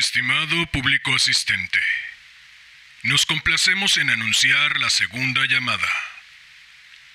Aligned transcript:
Estimado 0.00 0.56
público 0.72 1.14
asistente, 1.14 1.78
nos 3.04 3.26
complacemos 3.26 3.98
en 3.98 4.08
anunciar 4.08 4.78
la 4.80 4.88
segunda 4.88 5.42
llamada. 5.46 5.88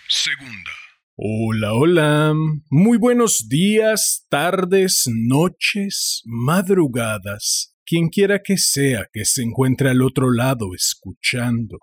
Segunda. 0.08 0.69
Hola, 1.15 1.73
hola. 1.73 2.33
Muy 2.69 2.99
buenos 2.99 3.47
días, 3.49 4.27
tardes, 4.29 5.05
noches, 5.07 6.21
madrugadas. 6.25 7.75
Quien 7.87 8.09
quiera 8.09 8.43
que 8.43 8.55
sea 8.55 9.07
que 9.11 9.25
se 9.25 9.41
encuentre 9.41 9.89
al 9.89 10.04
otro 10.04 10.31
lado 10.31 10.75
escuchando. 10.75 11.79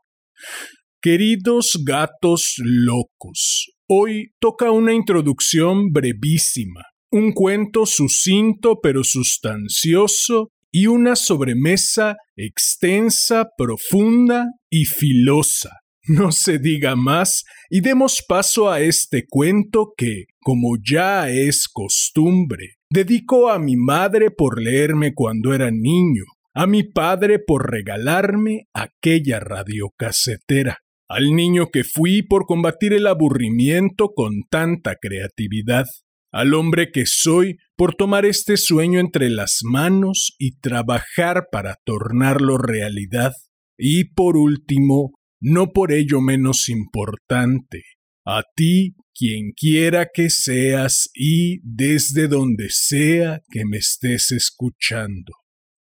Queridos 1.01 1.83
gatos 1.85 2.55
locos, 2.59 3.73
hoy 3.89 4.35
toca 4.39 4.71
una 4.71 4.93
introducción 4.93 5.91
brevísima, 5.91 6.85
un 7.11 7.33
cuento 7.33 7.87
sucinto 7.87 8.79
pero 8.81 9.03
sustancioso 9.03 10.53
y 10.73 10.87
una 10.87 11.15
sobremesa 11.15 12.17
extensa, 12.35 13.51
profunda 13.57 14.47
y 14.71 14.87
filosa. 14.87 15.83
No 16.09 16.33
se 16.33 16.59
diga 16.59 16.97
más 16.97 17.45
y 17.71 17.81
demos 17.81 18.25
paso 18.27 18.69
a 18.71 18.81
este 18.81 19.25
cuento 19.29 19.93
que, 19.97 20.25
como 20.41 20.77
ya 20.83 21.29
es 21.29 21.69
costumbre, 21.69 22.79
dedico 22.91 23.51
a 23.51 23.61
mi 23.61 23.77
madre 23.77 24.33
por 24.33 24.61
leerme 24.61 25.15
cuando 25.15 25.55
era 25.55 25.71
niño, 25.71 26.25
a 26.55 26.67
mi 26.67 26.83
padre 26.83 27.39
por 27.39 27.71
regalarme 27.71 28.67
aquella 28.75 29.39
radiocasetera, 29.39 30.79
al 31.09 31.37
niño 31.37 31.71
que 31.71 31.85
fui 31.85 32.23
por 32.23 32.47
combatir 32.47 32.95
el 32.95 33.07
aburrimiento 33.07 34.13
con 34.13 34.43
tanta 34.51 34.97
creatividad, 35.01 35.87
al 36.33 36.55
hombre 36.55 36.91
que 36.91 37.07
soy 37.07 37.59
por 37.83 37.97
tomar 37.97 38.25
este 38.25 38.57
sueño 38.59 39.01
entre 39.01 39.29
las 39.29 39.63
manos 39.65 40.37
y 40.39 40.61
trabajar 40.61 41.49
para 41.51 41.81
tornarlo 41.85 42.57
realidad, 42.57 43.33
y 43.77 44.05
por 44.05 44.37
último, 44.37 45.19
no 45.41 45.73
por 45.73 45.91
ello 45.91 46.21
menos 46.21 46.69
importante, 46.69 47.83
a 48.25 48.45
ti, 48.55 48.95
quien 49.13 49.51
quiera 49.51 50.11
que 50.15 50.31
seas 50.31 51.11
y 51.13 51.59
desde 51.65 52.29
donde 52.29 52.69
sea 52.71 53.41
que 53.51 53.65
me 53.65 53.79
estés 53.79 54.31
escuchando. 54.31 55.33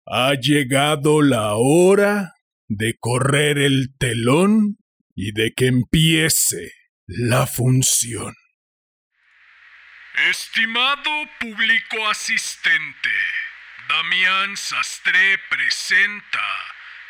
Ha 0.05 0.35
llegado 0.39 1.23
la 1.23 1.55
hora 1.55 2.33
de 2.69 2.93
correr 2.99 3.57
el 3.57 3.95
telón 3.97 4.77
y 5.15 5.31
de 5.31 5.51
que 5.55 5.65
empiece 5.65 6.73
la 7.07 7.47
función. 7.47 8.35
Estimado 10.17 11.29
público 11.39 12.09
asistente, 12.09 13.11
Damián 13.87 14.57
Sastre 14.57 15.37
presenta 15.47 16.43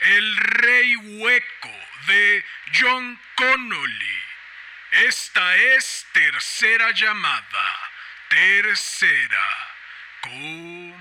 El 0.01 0.35
Rey 0.35 0.95
Hueco 0.97 1.87
de 2.05 2.43
John 2.77 3.17
Connolly. 3.35 4.23
Esta 4.91 5.55
es 5.55 6.05
tercera 6.11 6.91
llamada. 6.91 7.79
Tercera. 8.27 9.47
Comenzamos. 10.19 10.97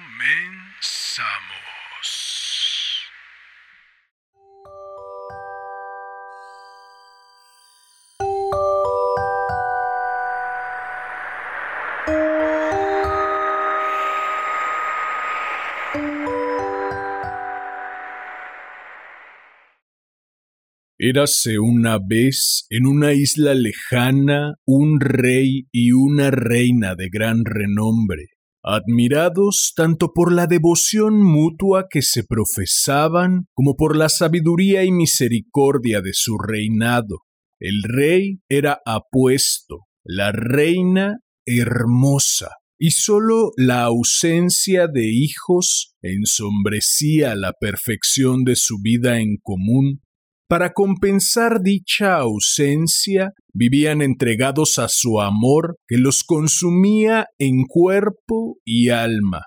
Érase 21.08 21.60
una 21.60 22.00
vez 22.04 22.66
en 22.68 22.84
una 22.84 23.12
isla 23.12 23.54
lejana 23.54 24.54
un 24.66 24.98
rey 24.98 25.68
y 25.70 25.92
una 25.92 26.32
reina 26.32 26.96
de 26.96 27.08
gran 27.12 27.44
renombre, 27.44 28.24
admirados 28.64 29.72
tanto 29.76 30.12
por 30.12 30.32
la 30.32 30.48
devoción 30.48 31.22
mutua 31.22 31.86
que 31.88 32.02
se 32.02 32.24
profesaban 32.24 33.46
como 33.54 33.76
por 33.76 33.94
la 33.94 34.08
sabiduría 34.08 34.82
y 34.82 34.90
misericordia 34.90 36.00
de 36.00 36.10
su 36.12 36.38
reinado. 36.38 37.20
El 37.60 37.84
rey 37.84 38.40
era 38.48 38.80
apuesto, 38.84 39.82
la 40.02 40.32
reina 40.32 41.20
hermosa, 41.46 42.48
y 42.80 42.90
sólo 42.90 43.52
la 43.56 43.84
ausencia 43.84 44.88
de 44.92 45.08
hijos 45.12 45.94
ensombrecía 46.02 47.36
la 47.36 47.52
perfección 47.52 48.42
de 48.42 48.56
su 48.56 48.78
vida 48.82 49.20
en 49.20 49.36
común 49.40 50.00
para 50.48 50.72
compensar 50.72 51.60
dicha 51.62 52.16
ausencia, 52.16 53.32
vivían 53.52 54.02
entregados 54.02 54.78
a 54.78 54.88
su 54.88 55.20
amor 55.20 55.76
que 55.88 55.96
los 55.96 56.22
consumía 56.24 57.26
en 57.38 57.64
cuerpo 57.64 58.58
y 58.64 58.90
alma. 58.90 59.42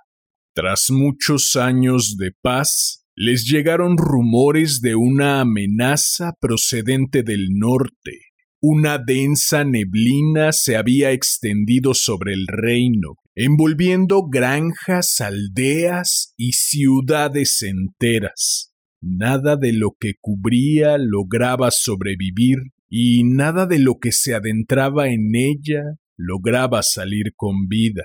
Tras 0.54 0.88
muchos 0.90 1.56
años 1.56 2.16
de 2.18 2.32
paz, 2.42 3.06
les 3.16 3.46
llegaron 3.46 3.98
rumores 3.98 4.82
de 4.82 4.96
una 4.96 5.42
amenaza 5.42 6.34
procedente 6.40 7.24
del 7.24 7.48
norte. 7.52 8.20
Una 8.62 8.98
densa 8.98 9.64
neblina 9.64 10.52
se 10.52 10.76
había 10.76 11.12
extendido 11.12 11.94
sobre 11.94 12.34
el 12.34 12.46
reino, 12.48 13.16
envolviendo 13.36 14.24
granjas, 14.30 15.22
aldeas 15.22 16.34
y 16.36 16.52
ciudades 16.54 17.62
enteras. 17.62 18.69
Nada 19.02 19.56
de 19.56 19.74
lo 19.74 19.92
que 20.00 20.14
cubría 20.20 20.98
lograba 20.98 21.72
sobrevivir 21.72 22.58
y 22.90 23.24
nada 23.24 23.66
de 23.66 23.80
lo 23.80 24.00
que 24.00 24.12
se 24.12 24.34
adentraba 24.34 25.10
en 25.10 25.36
ella 25.36 25.84
lograba 26.18 26.82
salir 26.84 27.34
con 27.36 27.68
vida. 27.68 28.04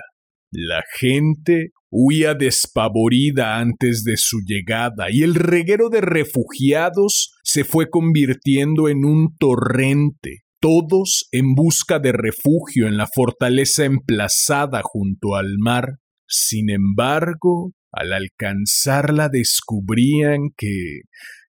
La 0.53 0.83
gente 0.99 1.73
huía 1.91 2.35
despavorida 2.35 3.59
antes 3.59 4.05
de 4.05 4.17
su 4.17 4.39
llegada 4.47 5.07
y 5.11 5.23
el 5.23 5.35
reguero 5.35 5.89
de 5.89 6.01
refugiados 6.01 7.35
se 7.43 7.65
fue 7.65 7.91
convirtiendo 7.91 8.89
en 8.89 9.05
un 9.05 9.37
torrente, 9.37 10.43
todos 10.61 11.29
en 11.33 11.55
busca 11.55 11.99
de 11.99 12.13
refugio 12.13 12.87
en 12.87 12.97
la 12.97 13.09
fortaleza 13.13 13.85
emplazada 13.85 14.81
junto 14.85 15.35
al 15.35 15.57
mar. 15.59 15.99
Sin 16.27 16.71
embargo, 16.71 17.73
al 17.97 18.13
alcanzarla 18.13 19.29
descubrían 19.29 20.51
que 20.57 21.03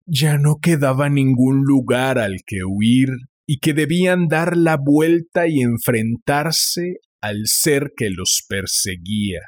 ya 0.07 0.39
no 0.39 0.57
quedaba 0.61 1.09
ningún 1.09 1.63
lugar 1.65 2.19
al 2.19 2.37
que 2.47 2.65
huir 2.65 3.09
y 3.47 3.59
que 3.59 3.75
debían 3.75 4.29
dar 4.29 4.57
la 4.57 4.77
vuelta 4.77 5.47
y 5.49 5.61
enfrentarse 5.61 6.99
al 7.21 7.47
ser 7.47 7.93
que 7.97 8.11
los 8.11 8.45
perseguía. 8.49 9.41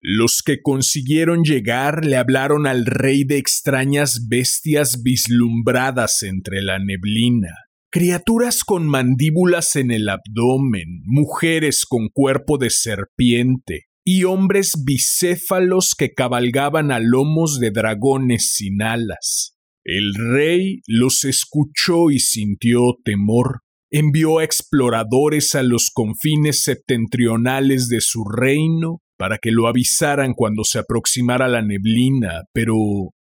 Los 0.00 0.42
que 0.44 0.62
consiguieron 0.62 1.42
llegar 1.42 2.04
le 2.04 2.16
hablaron 2.16 2.66
al 2.66 2.86
rey 2.86 3.24
de 3.24 3.36
extrañas 3.36 4.28
bestias 4.28 5.02
vislumbradas 5.02 6.22
entre 6.22 6.62
la 6.62 6.78
neblina, 6.78 7.52
criaturas 7.90 8.62
con 8.62 8.86
mandíbulas 8.86 9.74
en 9.76 9.90
el 9.90 10.08
abdomen, 10.08 11.02
mujeres 11.04 11.84
con 11.84 12.08
cuerpo 12.12 12.58
de 12.58 12.70
serpiente, 12.70 13.87
y 14.10 14.24
hombres 14.24 14.72
bicéfalos 14.86 15.94
que 15.94 16.14
cabalgaban 16.14 16.92
a 16.92 16.98
lomos 16.98 17.60
de 17.60 17.70
dragones 17.70 18.54
sin 18.54 18.80
alas. 18.80 19.54
El 19.84 20.14
rey 20.14 20.80
los 20.86 21.26
escuchó 21.26 22.10
y 22.10 22.18
sintió 22.18 22.80
temor. 23.04 23.60
Envió 23.90 24.40
exploradores 24.40 25.54
a 25.54 25.62
los 25.62 25.90
confines 25.92 26.62
septentrionales 26.62 27.90
de 27.90 28.00
su 28.00 28.24
reino 28.24 29.02
para 29.18 29.36
que 29.36 29.50
lo 29.50 29.68
avisaran 29.68 30.32
cuando 30.32 30.64
se 30.64 30.78
aproximara 30.78 31.46
la 31.46 31.60
neblina, 31.60 32.44
pero 32.54 32.76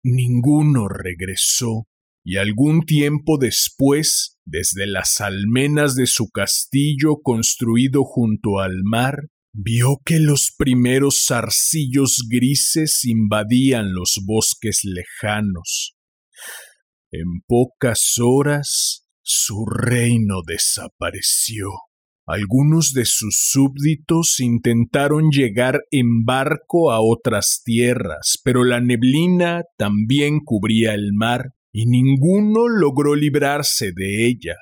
ninguno 0.02 0.88
regresó. 0.88 1.88
Y 2.24 2.38
algún 2.38 2.86
tiempo 2.86 3.38
después, 3.38 4.38
desde 4.46 4.88
las 4.88 5.20
almenas 5.20 5.96
de 5.96 6.08
su 6.08 6.30
castillo 6.30 7.18
construido 7.22 8.06
junto 8.06 8.60
al 8.60 8.84
mar, 8.86 9.28
vio 9.54 9.98
que 10.06 10.20
los 10.20 10.54
primeros 10.58 11.26
zarcillos 11.28 12.28
grises 12.30 13.04
invadían 13.06 13.94
los 13.94 14.20
bosques 14.26 14.82
lejanos. 14.84 15.96
En 17.12 17.42
pocas 17.48 18.16
horas 18.20 19.06
su 19.22 19.66
reino 19.66 20.42
desapareció. 20.46 21.70
Algunos 22.28 22.94
de 22.94 23.06
sus 23.06 23.36
súbditos 23.50 24.40
intentaron 24.40 25.32
llegar 25.32 25.82
en 25.90 26.26
barco 26.26 26.92
a 26.92 27.02
otras 27.02 27.64
tierras, 27.66 28.40
pero 28.44 28.64
la 28.64 28.82
neblina 28.82 29.64
también 29.78 30.40
cubría 30.46 30.94
el 30.94 31.14
mar 31.14 31.54
y 31.72 31.88
ninguno 31.88 32.68
logró 32.68 33.16
librarse 33.16 33.92
de 33.96 34.28
ella. 34.28 34.56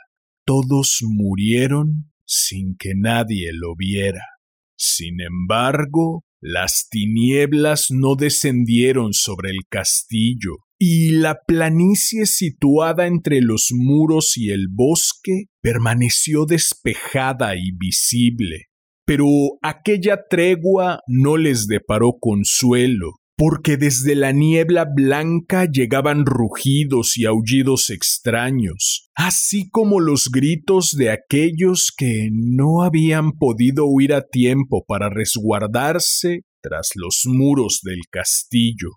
Todos 0.45 0.99
murieron 1.01 2.13
sin 2.25 2.77
que 2.77 2.93
nadie 2.95 3.51
lo 3.51 3.75
viera. 3.75 4.36
Sin 4.77 5.21
embargo, 5.21 6.24
las 6.39 6.88
tinieblas 6.89 7.88
no 7.89 8.15
descendieron 8.15 9.13
sobre 9.13 9.50
el 9.50 9.62
castillo, 9.69 10.57
y 10.79 11.12
la 11.12 11.39
planicie 11.47 12.27
situada 12.27 13.07
entre 13.07 13.41
los 13.41 13.69
muros 13.74 14.38
y 14.38 14.51
el 14.51 14.68
bosque 14.69 15.45
permaneció 15.62 16.45
despejada 16.45 17.56
y 17.56 17.71
visible. 17.75 18.65
Pero 19.06 19.25
aquella 19.63 20.19
tregua 20.29 21.00
no 21.07 21.38
les 21.38 21.65
deparó 21.68 22.18
consuelo, 22.19 23.13
porque 23.37 23.77
desde 23.77 24.15
la 24.15 24.31
niebla 24.31 24.85
blanca 24.91 25.65
llegaban 25.71 26.25
rugidos 26.25 27.19
y 27.19 27.25
aullidos 27.25 27.91
extraños, 27.91 29.11
así 29.15 29.69
como 29.69 29.99
los 29.99 30.29
gritos 30.31 30.95
de 30.97 31.11
aquellos 31.11 31.93
que 31.95 32.29
no 32.31 32.81
habían 32.81 33.33
podido 33.33 33.85
huir 33.85 34.13
a 34.13 34.23
tiempo 34.23 34.83
para 34.87 35.09
resguardarse 35.09 36.41
tras 36.63 36.89
los 36.95 37.21
muros 37.25 37.81
del 37.83 38.01
castillo. 38.09 38.89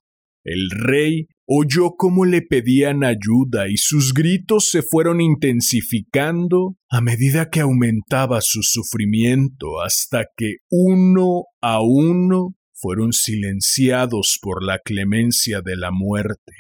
El 0.43 0.71
rey 0.71 1.27
oyó 1.47 1.91
cómo 1.99 2.25
le 2.25 2.41
pedían 2.41 3.05
ayuda 3.05 3.69
y 3.69 3.77
sus 3.77 4.15
gritos 4.15 4.71
se 4.71 4.81
fueron 4.81 5.21
intensificando 5.21 6.77
a 6.89 7.03
medida 7.03 7.51
que 7.51 7.61
aumentaba 7.61 8.41
su 8.41 8.63
sufrimiento 8.63 9.83
hasta 9.85 10.25
que 10.35 10.57
uno 10.71 11.45
a 11.61 11.83
uno 11.83 12.55
fueron 12.81 13.13
silenciados 13.13 14.39
por 14.41 14.65
la 14.65 14.79
clemencia 14.79 15.61
de 15.65 15.77
la 15.77 15.91
muerte. 15.91 16.53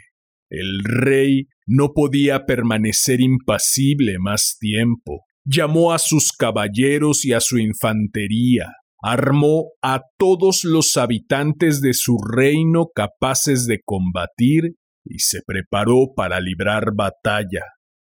El 0.50 0.82
rey 0.84 1.46
no 1.66 1.92
podía 1.94 2.44
permanecer 2.44 3.20
impasible 3.20 4.18
más 4.18 4.56
tiempo. 4.58 5.24
Llamó 5.44 5.92
a 5.92 5.98
sus 5.98 6.32
caballeros 6.32 7.24
y 7.24 7.32
a 7.32 7.40
su 7.40 7.58
infantería, 7.58 8.72
armó 9.02 9.70
a 9.82 10.02
todos 10.18 10.64
los 10.64 10.96
habitantes 10.96 11.80
de 11.80 11.94
su 11.94 12.18
reino 12.18 12.88
capaces 12.94 13.66
de 13.66 13.80
combatir 13.84 14.74
y 15.04 15.20
se 15.20 15.40
preparó 15.46 16.12
para 16.14 16.40
librar 16.40 16.94
batalla. 16.94 17.62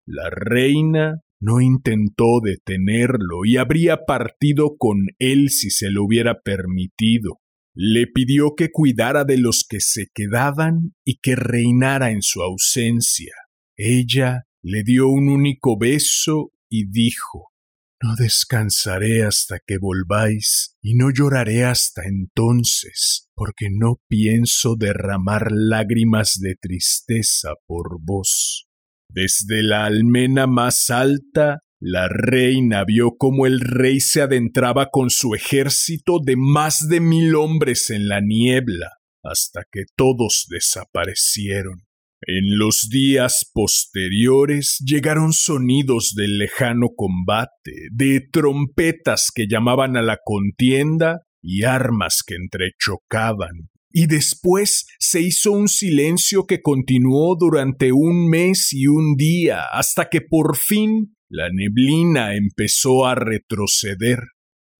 La 0.06 0.30
reina 0.30 1.20
no 1.40 1.60
intentó 1.60 2.40
detenerlo 2.42 3.44
y 3.44 3.56
habría 3.56 4.04
partido 4.06 4.76
con 4.78 5.06
él 5.18 5.50
si 5.50 5.70
se 5.70 5.90
lo 5.90 6.04
hubiera 6.04 6.40
permitido. 6.40 7.38
Le 7.82 8.06
pidió 8.06 8.56
que 8.58 8.70
cuidara 8.70 9.24
de 9.24 9.38
los 9.38 9.64
que 9.66 9.80
se 9.80 10.08
quedaban 10.12 10.94
y 11.02 11.16
que 11.16 11.34
reinara 11.34 12.10
en 12.10 12.20
su 12.20 12.42
ausencia. 12.42 13.32
Ella 13.74 14.42
le 14.62 14.82
dio 14.84 15.08
un 15.08 15.30
único 15.30 15.78
beso 15.78 16.52
y 16.68 16.90
dijo 16.90 17.54
No 18.02 18.16
descansaré 18.16 19.24
hasta 19.24 19.60
que 19.66 19.78
volváis 19.78 20.76
y 20.82 20.94
no 20.94 21.10
lloraré 21.10 21.64
hasta 21.64 22.02
entonces, 22.04 23.30
porque 23.34 23.68
no 23.70 24.02
pienso 24.08 24.76
derramar 24.76 25.50
lágrimas 25.50 26.38
de 26.38 26.56
tristeza 26.60 27.52
por 27.66 27.96
vos. 28.02 28.68
Desde 29.08 29.62
la 29.62 29.86
almena 29.86 30.46
más 30.46 30.90
alta 30.90 31.60
la 31.80 32.08
reina 32.08 32.84
vio 32.84 33.16
cómo 33.16 33.46
el 33.46 33.60
rey 33.60 34.00
se 34.00 34.20
adentraba 34.20 34.90
con 34.90 35.08
su 35.08 35.34
ejército 35.34 36.18
de 36.22 36.36
más 36.36 36.88
de 36.88 37.00
mil 37.00 37.34
hombres 37.34 37.88
en 37.88 38.06
la 38.06 38.20
niebla, 38.20 38.90
hasta 39.24 39.62
que 39.72 39.84
todos 39.96 40.46
desaparecieron. 40.50 41.86
En 42.20 42.58
los 42.58 42.88
días 42.90 43.50
posteriores 43.54 44.76
llegaron 44.84 45.32
sonidos 45.32 46.12
del 46.14 46.36
lejano 46.36 46.88
combate, 46.94 47.88
de 47.90 48.20
trompetas 48.30 49.30
que 49.34 49.46
llamaban 49.48 49.96
a 49.96 50.02
la 50.02 50.18
contienda 50.22 51.22
y 51.42 51.62
armas 51.64 52.22
que 52.26 52.34
entrechocaban. 52.34 53.70
Y 53.90 54.06
después 54.06 54.84
se 54.98 55.22
hizo 55.22 55.52
un 55.52 55.66
silencio 55.66 56.44
que 56.44 56.60
continuó 56.60 57.36
durante 57.40 57.90
un 57.90 58.28
mes 58.28 58.68
y 58.72 58.86
un 58.86 59.16
día, 59.16 59.64
hasta 59.72 60.10
que 60.10 60.20
por 60.20 60.58
fin 60.58 61.16
la 61.30 61.48
neblina 61.52 62.34
empezó 62.34 63.06
a 63.06 63.14
retroceder. 63.14 64.18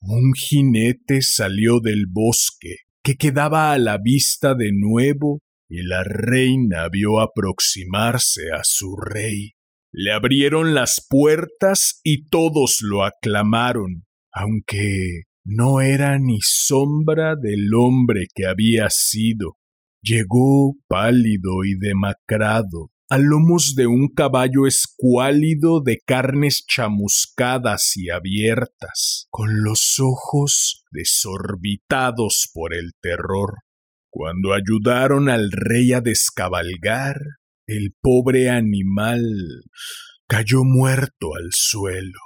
Un 0.01 0.33
jinete 0.35 1.23
salió 1.23 1.79
del 1.79 2.07
bosque, 2.09 2.79
que 3.05 3.15
quedaba 3.15 3.73
a 3.73 3.79
la 3.79 3.99
vista 3.99 4.55
de 4.55 4.73
nuevo, 4.73 5.41
y 5.69 5.83
la 5.83 6.03
reina 6.03 6.89
vio 6.89 7.21
aproximarse 7.21 8.51
a 8.53 8.65
su 8.65 8.97
rey. 8.97 9.53
Le 9.93 10.13
abrieron 10.13 10.75
las 10.75 11.07
puertas 11.09 12.01
y 12.03 12.27
todos 12.27 12.79
lo 12.83 13.05
aclamaron, 13.05 14.07
aunque 14.33 15.23
no 15.45 15.81
era 15.81 16.19
ni 16.19 16.39
sombra 16.43 17.37
del 17.37 17.73
hombre 17.75 18.27
que 18.35 18.47
había 18.47 18.89
sido. 18.91 19.57
Llegó 20.03 20.75
pálido 20.89 21.65
y 21.65 21.79
demacrado, 21.79 22.91
a 23.11 23.19
lomos 23.19 23.75
de 23.75 23.89
un 23.89 24.09
caballo 24.15 24.69
escuálido 24.69 25.83
de 25.83 25.99
carnes 26.07 26.65
chamuscadas 26.65 27.97
y 27.97 28.09
abiertas, 28.09 29.27
con 29.31 29.65
los 29.65 29.97
ojos 29.99 30.85
desorbitados 30.93 32.49
por 32.55 32.73
el 32.73 32.93
terror. 33.03 33.63
Cuando 34.11 34.53
ayudaron 34.53 35.29
al 35.29 35.51
rey 35.51 35.93
a 35.93 36.01
descabalgar, 36.01 37.17
el 37.67 37.97
pobre 38.01 38.49
animal 38.49 39.25
cayó 40.29 40.63
muerto 40.63 41.35
al 41.37 41.51
suelo. 41.51 42.21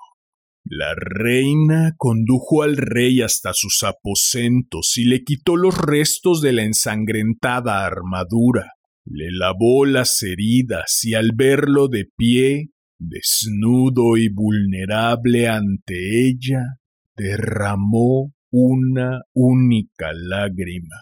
La 0.66 0.94
reina 0.94 1.94
condujo 1.96 2.62
al 2.62 2.76
rey 2.76 3.22
hasta 3.22 3.52
sus 3.54 3.82
aposentos 3.84 4.98
y 4.98 5.06
le 5.06 5.25
quitó 5.25 5.56
los 5.56 5.78
restos 5.78 6.42
de 6.42 6.52
la 6.52 6.62
ensangrentada 6.64 7.87
armadura. 7.87 8.74
Le 9.04 9.30
lavó 9.30 9.84
las 9.84 10.22
heridas 10.22 11.00
y 11.02 11.14
al 11.14 11.32
verlo 11.34 11.88
de 11.88 12.06
pie, 12.16 12.70
desnudo 12.98 14.16
y 14.16 14.28
vulnerable 14.28 15.48
ante 15.48 16.28
ella, 16.28 16.78
derramó 17.16 18.32
una 18.50 19.20
única 19.34 20.12
lágrima. 20.12 20.96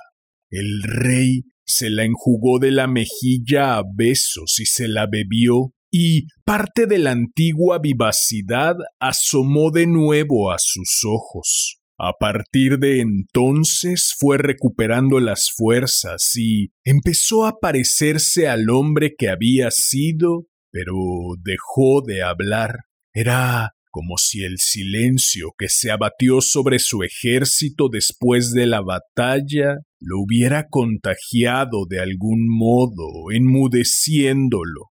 El 0.50 0.82
rey 0.82 1.43
se 1.64 1.90
la 1.90 2.04
enjugó 2.04 2.58
de 2.58 2.70
la 2.70 2.87
mejilla 2.87 3.76
a 3.76 3.82
besos 3.94 4.58
y 4.58 4.66
se 4.66 4.88
la 4.88 5.06
bebió, 5.06 5.72
y 5.90 6.26
parte 6.44 6.87
de 6.87 6.99
la 6.99 7.10
antigua 7.10 7.78
vivacidad 7.78 8.76
asomó 8.99 9.70
de 9.70 9.87
nuevo 9.87 10.50
a 10.50 10.56
sus 10.58 11.02
ojos. 11.06 11.81
A 11.99 12.12
partir 12.19 12.79
de 12.79 13.00
entonces 13.00 14.15
fue 14.19 14.39
recuperando 14.39 15.21
las 15.21 15.50
fuerzas 15.55 16.33
y 16.37 16.73
empezó 16.85 17.47
a 17.47 17.59
parecerse 17.61 18.49
al 18.49 18.71
hombre 18.71 19.15
que 19.17 19.29
había 19.29 19.71
sido, 19.71 20.47
pero 20.71 20.95
dejó 21.43 22.02
de 22.02 22.23
hablar. 22.23 22.76
Era 23.14 23.73
como 23.93 24.16
si 24.16 24.43
el 24.43 24.57
silencio 24.59 25.52
que 25.57 25.69
se 25.69 25.90
abatió 25.90 26.40
sobre 26.40 26.78
su 26.78 27.02
ejército 27.02 27.88
después 27.93 28.52
de 28.52 28.66
la 28.66 28.81
batalla 28.81 29.81
lo 30.00 30.21
hubiera 30.21 30.69
contagiado 30.69 31.85
de 31.88 32.00
algún 32.00 32.49
modo, 32.49 33.31
enmudeciéndolo. 33.31 34.88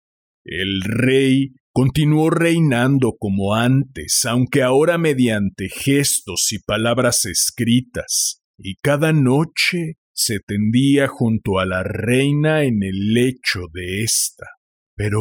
El 0.45 0.83
rey 0.83 1.53
continuó 1.73 2.31
reinando 2.31 3.15
como 3.19 3.55
antes, 3.55 4.25
aunque 4.25 4.63
ahora 4.63 4.99
mediante 4.99 5.69
gestos 5.69 6.53
y 6.53 6.59
palabras 6.59 7.25
escritas, 7.27 8.43
y 8.59 8.75
cada 8.83 9.13
noche 9.13 9.99
se 10.13 10.41
tendía 10.45 11.07
junto 11.07 11.61
a 11.61 11.67
la 11.67 11.85
reina 11.85 12.65
en 12.65 12.83
el 12.83 13.15
lecho 13.15 13.61
de 13.73 14.03
ésta. 14.03 14.47
Pero 14.97 15.21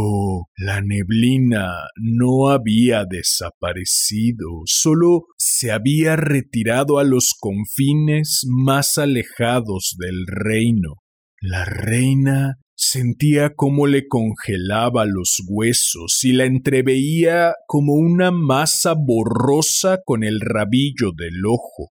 la 0.58 0.82
neblina 0.82 1.72
no 1.98 2.50
había 2.50 3.06
desaparecido, 3.08 4.63
solo 4.66 5.27
se 5.38 5.72
había 5.72 6.16
retirado 6.16 6.98
a 6.98 7.04
los 7.04 7.36
confines 7.39 8.42
más 8.50 8.98
alejados 8.98 9.96
del 10.00 10.25
reino. 10.25 10.96
La 11.42 11.63
reina 11.63 12.58
Sentía 12.79 13.55
cómo 13.55 13.88
le 13.88 14.07
congelaba 14.07 15.05
los 15.05 15.41
huesos 15.50 16.24
y 16.24 16.31
la 16.31 16.46
entreveía 16.46 17.55
como 17.65 17.93
una 17.93 18.29
masa 18.29 18.93
borrosa 18.93 20.01
con 20.05 20.24
el 20.24 20.39
rabillo 20.39 21.12
del 21.17 21.43
ojo. 21.48 21.89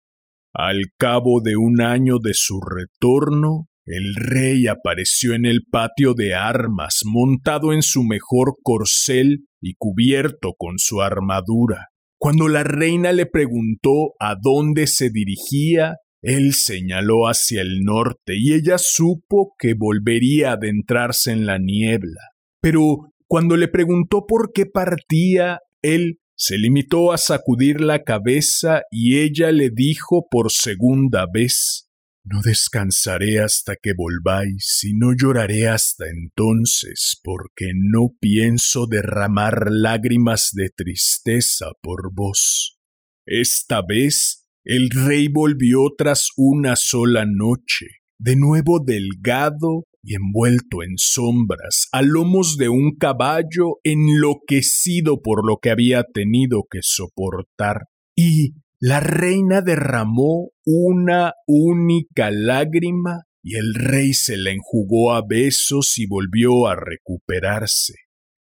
Al 0.51 0.85
cabo 0.97 1.39
de 1.39 1.55
un 1.55 1.81
año 1.81 2.17
de 2.17 2.33
su 2.33 2.59
retorno, 2.61 3.67
el 3.85 4.15
rey 4.15 4.65
apareció 4.65 5.35
en 5.35 5.45
el 5.45 5.61
patio 5.69 6.15
de 6.15 6.33
armas, 6.33 7.01
montado 7.05 7.73
en 7.73 7.83
su 7.83 8.03
mejor 8.03 8.55
corcel 8.63 9.45
y 9.61 9.75
cubierto 9.77 10.55
con 10.57 10.79
su 10.79 11.03
armadura. 11.03 11.89
Cuando 12.17 12.47
la 12.47 12.63
reina 12.63 13.11
le 13.11 13.27
preguntó 13.27 14.13
a 14.19 14.35
dónde 14.41 14.88
se 14.88 15.11
dirigía, 15.11 15.97
él 16.22 16.54
señaló 16.54 17.28
hacia 17.28 17.62
el 17.62 17.84
norte 17.84 18.34
y 18.38 18.54
ella 18.54 18.78
supo 18.78 19.56
que 19.58 19.74
volvería 19.74 20.51
a 20.51 20.54
adentrarse 20.54 21.32
en 21.32 21.46
la 21.46 21.58
niebla. 21.58 22.22
Pero 22.62 23.13
cuando 23.28 23.58
le 23.58 23.68
preguntó 23.68 24.25
por 24.28 24.51
qué 24.54 24.66
partía, 24.66 25.60
él 25.82 26.20
se 26.36 26.58
limitó 26.58 27.12
a 27.12 27.18
sacudir 27.18 27.82
la 27.82 28.04
cabeza 28.04 28.82
y 28.92 29.20
ella 29.20 29.51
le 29.51 29.70
dijo 29.70 30.28
por 30.30 30.51
segunda 30.51 31.25
vez 31.32 31.88
No 32.24 32.42
descansaré 32.44 33.40
hasta 33.40 33.75
que 33.75 33.94
volváis 33.96 34.84
y 34.84 34.94
no 34.94 35.13
lloraré 35.16 35.68
hasta 35.68 36.06
entonces, 36.08 37.20
porque 37.24 37.72
no 37.74 38.10
pienso 38.20 38.86
derramar 38.86 39.72
lágrimas 39.72 40.51
de 40.54 40.70
tristeza 40.70 41.68
por 41.82 42.13
vos. 42.13 42.80
Esta 43.25 43.82
vez 43.82 44.40
el 44.63 44.89
rey 44.89 45.27
volvió 45.27 45.80
tras 45.98 46.30
una 46.38 46.75
sola 46.75 47.25
noche, 47.25 47.88
de 48.20 48.36
nuevo 48.36 48.80
delgado 48.80 49.86
y 50.03 50.15
envuelto 50.15 50.84
en 50.84 50.98
sombras, 50.98 51.88
a 51.91 52.01
lomos 52.01 52.58
de 52.58 52.70
un 52.70 52.96
caballo 52.98 53.80
enloquecido 53.84 55.22
por 55.22 55.46
lo 55.46 55.58
que 55.58 55.72
había 55.72 56.03
tenido 56.03 56.63
que 56.70 56.80
soportar, 56.82 57.86
y 58.15 58.53
la 58.80 59.00
reina 59.00 59.62
derramó 59.62 60.50
una 60.65 61.34
única 61.46 62.32
lágrima 62.32 63.25
y 63.44 63.56
el 63.56 63.74
rey 63.75 64.13
se 64.13 64.38
la 64.38 64.51
enjugó 64.51 65.13
a 65.13 65.24
besos 65.27 65.98
y 65.98 66.06
volvió 66.08 66.68
a 66.68 66.75
recuperarse. 66.75 67.94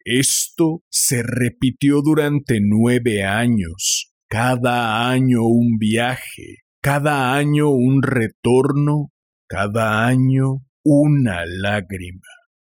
Esto 0.04 0.82
se 0.90 1.22
repitió 1.22 2.00
durante 2.02 2.58
nueve 2.62 3.22
años, 3.22 4.09
cada 4.30 5.10
año 5.10 5.42
un 5.42 5.76
viaje, 5.76 6.58
cada 6.80 7.34
año 7.34 7.70
un 7.70 8.00
retorno, 8.00 9.10
cada 9.48 10.06
año 10.06 10.60
una 10.84 11.44
lágrima. 11.46 12.28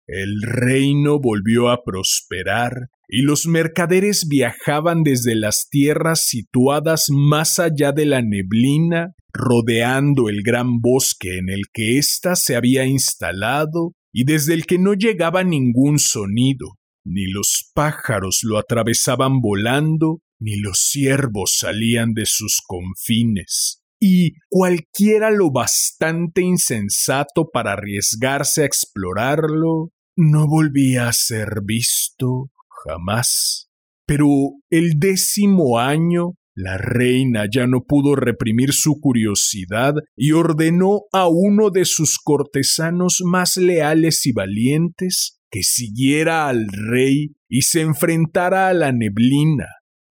El 0.06 0.40
reino 0.40 1.20
volvió 1.20 1.68
a 1.68 1.84
prosperar 1.84 2.88
y 3.06 3.20
los 3.20 3.46
mercaderes 3.46 4.26
viajaban 4.30 5.02
desde 5.02 5.34
las 5.34 5.68
tierras 5.70 6.24
situadas 6.24 7.08
más 7.10 7.58
allá 7.58 7.92
de 7.92 8.06
la 8.06 8.22
neblina, 8.22 9.12
rodeando 9.30 10.30
el 10.30 10.42
gran 10.42 10.80
bosque 10.80 11.36
en 11.36 11.50
el 11.50 11.64
que 11.70 11.98
ésta 11.98 12.34
se 12.34 12.56
había 12.56 12.86
instalado 12.86 13.92
y 14.10 14.24
desde 14.24 14.54
el 14.54 14.64
que 14.64 14.78
no 14.78 14.94
llegaba 14.94 15.44
ningún 15.44 15.98
sonido, 15.98 16.78
ni 17.04 17.26
los 17.26 17.70
pájaros 17.74 18.38
lo 18.42 18.56
atravesaban 18.56 19.40
volando, 19.42 20.20
ni 20.42 20.58
los 20.60 20.78
ciervos 20.78 21.56
salían 21.58 22.12
de 22.12 22.26
sus 22.26 22.60
confines 22.66 23.82
y 24.04 24.32
cualquiera 24.48 25.30
lo 25.30 25.52
bastante 25.52 26.42
insensato 26.42 27.50
para 27.52 27.74
arriesgarse 27.74 28.62
a 28.62 28.66
explorarlo 28.66 29.92
no 30.16 30.48
volvía 30.48 31.08
a 31.08 31.12
ser 31.12 31.60
visto 31.64 32.50
jamás. 32.84 33.68
Pero 34.04 34.26
el 34.70 34.98
décimo 34.98 35.78
año 35.78 36.34
la 36.54 36.78
reina 36.78 37.46
ya 37.50 37.68
no 37.68 37.84
pudo 37.86 38.16
reprimir 38.16 38.72
su 38.72 39.00
curiosidad 39.00 39.94
y 40.16 40.32
ordenó 40.32 41.02
a 41.12 41.28
uno 41.28 41.70
de 41.70 41.84
sus 41.84 42.18
cortesanos 42.18 43.22
más 43.24 43.56
leales 43.56 44.26
y 44.26 44.32
valientes 44.32 45.38
que 45.48 45.62
siguiera 45.62 46.48
al 46.48 46.66
rey 46.68 47.36
y 47.48 47.62
se 47.62 47.82
enfrentara 47.82 48.68
a 48.68 48.74
la 48.74 48.90
neblina, 48.90 49.68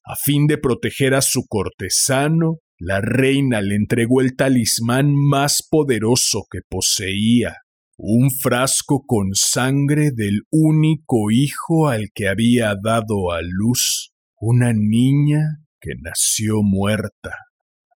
a 0.06 0.16
fin 0.16 0.48
de 0.48 0.58
proteger 0.58 1.14
a 1.14 1.22
su 1.22 1.46
cortesano 1.48 2.60
la 2.78 3.00
reina 3.00 3.62
le 3.62 3.76
entregó 3.76 4.20
el 4.20 4.36
talismán 4.36 5.14
más 5.14 5.66
poderoso 5.70 6.46
que 6.52 6.60
poseía, 6.70 7.56
un 7.98 8.30
frasco 8.32 9.06
con 9.08 9.30
sangre 9.34 10.12
del 10.14 10.42
único 10.52 11.32
hijo 11.32 11.88
al 11.88 12.10
que 12.14 12.28
había 12.28 12.76
dado 12.84 13.32
a 13.32 13.40
luz, 13.42 14.12
una 14.42 14.74
niña 14.74 15.62
que 15.80 15.92
nació 16.02 16.64
muerta. 16.64 17.32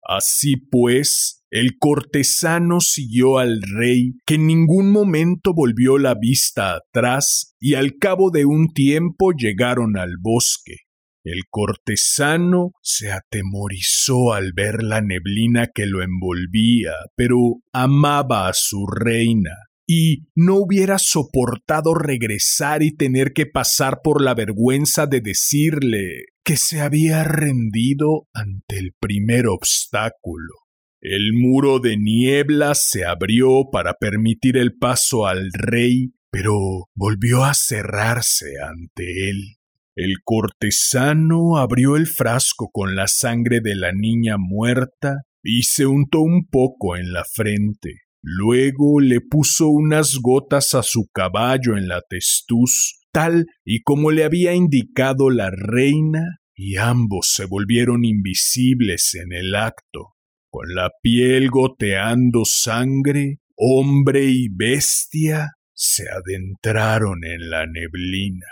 Así 0.07 0.57
pues, 0.57 1.43
el 1.49 1.79
cortesano 1.79 2.79
siguió 2.79 3.39
al 3.39 3.61
rey, 3.63 4.13
que 4.27 4.35
en 4.35 4.45
ningún 4.45 4.91
momento 4.91 5.53
volvió 5.55 5.97
la 5.97 6.13
vista 6.13 6.75
atrás, 6.75 7.55
y 7.59 7.73
al 7.73 7.97
cabo 7.97 8.29
de 8.29 8.45
un 8.45 8.67
tiempo 8.73 9.31
llegaron 9.31 9.97
al 9.97 10.17
bosque. 10.21 10.86
El 11.27 11.41
cortesano 11.49 12.71
se 12.81 13.11
atemorizó 13.11 14.31
al 14.31 14.53
ver 14.53 14.81
la 14.81 15.01
neblina 15.01 15.67
que 15.75 15.85
lo 15.85 16.01
envolvía, 16.01 16.93
pero 17.17 17.37
amaba 17.73 18.47
a 18.47 18.53
su 18.53 18.87
reina, 18.87 19.51
y 19.85 20.29
no 20.35 20.55
hubiera 20.55 20.97
soportado 20.99 21.93
regresar 21.95 22.81
y 22.81 22.95
tener 22.95 23.33
que 23.33 23.45
pasar 23.45 23.99
por 24.01 24.23
la 24.23 24.35
vergüenza 24.35 25.05
de 25.05 25.19
decirle 25.19 26.27
que 26.45 26.55
se 26.55 26.79
había 26.79 27.25
rendido 27.25 28.29
ante 28.33 28.79
el 28.79 28.93
primer 28.97 29.47
obstáculo. 29.47 30.53
El 31.01 31.33
muro 31.33 31.79
de 31.79 31.97
niebla 31.97 32.73
se 32.73 33.03
abrió 33.03 33.65
para 33.69 33.95
permitir 33.95 34.55
el 34.55 34.77
paso 34.77 35.25
al 35.25 35.51
rey, 35.51 36.13
pero 36.31 36.53
volvió 36.95 37.43
a 37.43 37.53
cerrarse 37.53 38.53
ante 38.65 39.29
él. 39.29 39.56
El 39.97 40.17
cortesano 40.23 41.57
abrió 41.57 41.95
el 41.95 42.05
frasco 42.05 42.69
con 42.71 42.95
la 42.95 43.07
sangre 43.07 43.61
de 43.61 43.73
la 43.75 43.91
niña 43.93 44.35
muerta 44.37 45.23
y 45.41 45.63
se 45.63 45.87
untó 45.87 46.21
un 46.21 46.45
poco 46.45 46.95
en 46.95 47.11
la 47.13 47.23
frente. 47.23 48.01
Luego 48.21 48.99
le 48.99 49.21
puso 49.21 49.69
unas 49.69 50.19
gotas 50.21 50.75
a 50.75 50.83
su 50.83 51.07
caballo 51.11 51.75
en 51.75 51.87
la 51.87 52.03
testuz, 52.07 52.99
tal 53.11 53.47
y 53.65 53.81
como 53.81 54.11
le 54.11 54.23
había 54.23 54.53
indicado 54.53 55.31
la 55.31 55.49
reina, 55.49 56.41
y 56.55 56.75
ambos 56.75 57.31
se 57.33 57.45
volvieron 57.45 58.05
invisibles 58.05 59.15
en 59.15 59.33
el 59.33 59.55
acto. 59.55 60.13
Con 60.51 60.75
la 60.75 60.91
piel 61.01 61.49
goteando 61.49 62.43
sangre, 62.45 63.39
hombre 63.55 64.25
y 64.25 64.47
bestia 64.51 65.53
se 65.73 66.03
adentraron 66.07 67.25
en 67.25 67.49
la 67.49 67.65
neblina. 67.65 68.45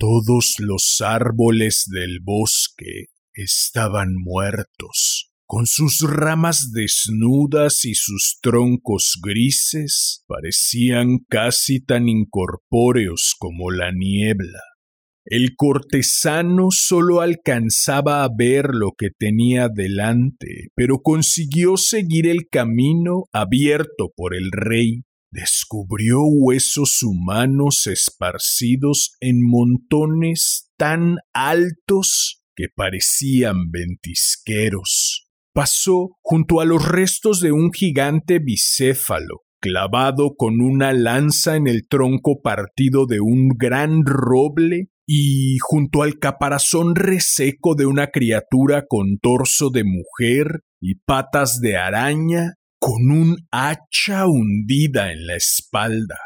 Todos 0.00 0.54
los 0.60 1.00
árboles 1.00 1.82
del 1.92 2.20
bosque 2.22 3.06
estaban 3.34 4.14
muertos, 4.14 5.32
con 5.44 5.66
sus 5.66 6.02
ramas 6.08 6.70
desnudas 6.72 7.84
y 7.84 7.94
sus 7.96 8.38
troncos 8.40 9.18
grises 9.20 10.22
parecían 10.28 11.18
casi 11.28 11.80
tan 11.80 12.08
incorpóreos 12.08 13.34
como 13.40 13.72
la 13.72 13.90
niebla. 13.90 14.60
El 15.24 15.56
cortesano 15.56 16.68
solo 16.70 17.20
alcanzaba 17.20 18.22
a 18.22 18.28
ver 18.32 18.68
lo 18.74 18.92
que 18.96 19.08
tenía 19.10 19.68
delante, 19.68 20.68
pero 20.76 21.00
consiguió 21.02 21.76
seguir 21.76 22.28
el 22.28 22.46
camino 22.48 23.24
abierto 23.32 24.12
por 24.14 24.36
el 24.36 24.52
rey 24.52 25.02
descubrió 25.30 26.20
huesos 26.22 27.02
humanos 27.02 27.86
esparcidos 27.86 29.16
en 29.20 29.40
montones 29.42 30.70
tan 30.76 31.16
altos 31.32 32.42
que 32.56 32.66
parecían 32.74 33.70
ventisqueros. 33.70 35.28
Pasó 35.52 36.16
junto 36.22 36.60
a 36.60 36.64
los 36.64 36.86
restos 36.86 37.40
de 37.40 37.52
un 37.52 37.72
gigante 37.72 38.38
bicéfalo, 38.38 39.42
clavado 39.60 40.34
con 40.36 40.60
una 40.60 40.92
lanza 40.92 41.56
en 41.56 41.66
el 41.66 41.86
tronco 41.88 42.40
partido 42.42 43.06
de 43.06 43.20
un 43.20 43.48
gran 43.56 44.04
roble 44.04 44.88
y 45.06 45.56
junto 45.60 46.02
al 46.02 46.18
caparazón 46.18 46.94
reseco 46.94 47.74
de 47.74 47.86
una 47.86 48.08
criatura 48.08 48.84
con 48.86 49.18
torso 49.18 49.70
de 49.70 49.84
mujer 49.84 50.64
y 50.80 50.96
patas 50.96 51.60
de 51.60 51.76
araña 51.76 52.57
con 52.78 53.10
un 53.10 53.36
hacha 53.50 54.26
hundida 54.26 55.12
en 55.12 55.26
la 55.26 55.36
espalda. 55.36 56.18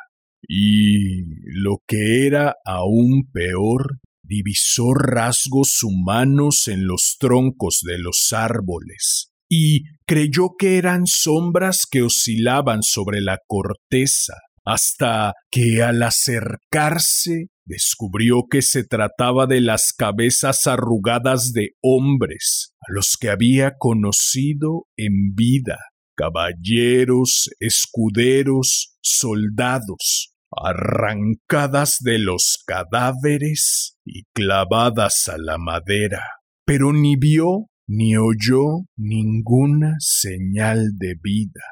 Y 0.47 1.23
lo 1.47 1.79
que 1.87 2.27
era 2.27 2.55
aún 2.65 3.31
peor, 3.33 3.99
divisó 4.23 4.95
rasgos 4.95 5.83
humanos 5.83 6.69
en 6.69 6.87
los 6.87 7.17
troncos 7.19 7.81
de 7.83 7.99
los 7.99 8.33
árboles, 8.33 9.31
y 9.49 9.83
creyó 10.07 10.51
que 10.59 10.79
eran 10.79 11.07
sombras 11.07 11.87
que 11.91 12.03
oscilaban 12.03 12.83
sobre 12.83 13.21
la 13.21 13.39
corteza, 13.47 14.35
hasta 14.65 15.35
que 15.51 15.83
al 15.83 16.03
acercarse 16.03 17.49
descubrió 17.65 18.45
que 18.51 18.63
se 18.63 18.85
trataba 18.85 19.47
de 19.47 19.61
las 19.61 19.93
cabezas 19.93 20.67
arrugadas 20.67 21.53
de 21.53 21.71
hombres 21.83 22.73
a 22.81 22.93
los 22.93 23.17
que 23.21 23.29
había 23.29 23.75
conocido 23.79 24.87
en 24.97 25.35
vida 25.35 25.79
caballeros, 26.17 27.51
escuderos, 27.61 28.97
soldados, 29.03 30.33
arrancadas 30.51 31.99
de 32.01 32.19
los 32.19 32.63
cadáveres 32.67 33.97
y 34.05 34.25
clavadas 34.35 35.29
a 35.29 35.39
la 35.39 35.59
madera, 35.59 36.23
pero 36.67 36.93
ni 36.93 37.17
vio 37.17 37.67
ni 37.89 38.17
oyó 38.17 38.87
ninguna 38.97 39.97
señal 39.99 40.97
de 40.99 41.15
vida. 41.21 41.63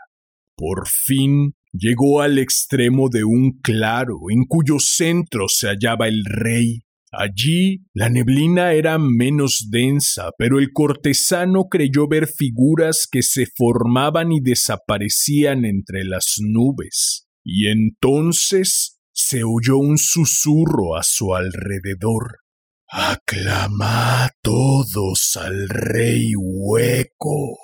Por 0.56 0.88
fin 0.88 1.54
llegó 1.73 2.20
al 2.20 2.38
extremo 2.38 3.09
de 3.09 3.25
un 3.25 3.61
claro 3.62 4.18
en 4.30 4.44
cuyo 4.44 4.78
centro 4.78 5.47
se 5.49 5.68
hallaba 5.68 6.09
el 6.09 6.25
rey, 6.25 6.82
Allí 7.12 7.87
la 7.93 8.09
neblina 8.09 8.73
era 8.73 8.97
menos 8.99 9.67
densa, 9.71 10.31
pero 10.38 10.61
el 10.61 10.73
cortesano 10.73 11.64
creyó 11.64 12.07
ver 12.07 12.29
figuras 12.29 13.09
que 13.11 13.23
se 13.23 13.47
formaban 13.47 14.31
y 14.31 14.40
desaparecían 14.40 15.64
entre 15.64 16.05
las 16.05 16.37
nubes. 16.38 17.26
Y 17.43 17.69
entonces 17.69 19.00
se 19.12 19.43
oyó 19.43 19.79
un 19.79 19.99
susurro 19.99 20.97
a 20.97 21.02
su 21.02 21.35
alrededor. 21.35 22.38
Aclama 22.88 24.31
todos 24.43 25.37
al 25.37 25.69
rey 25.69 26.33
hueco. 26.37 27.59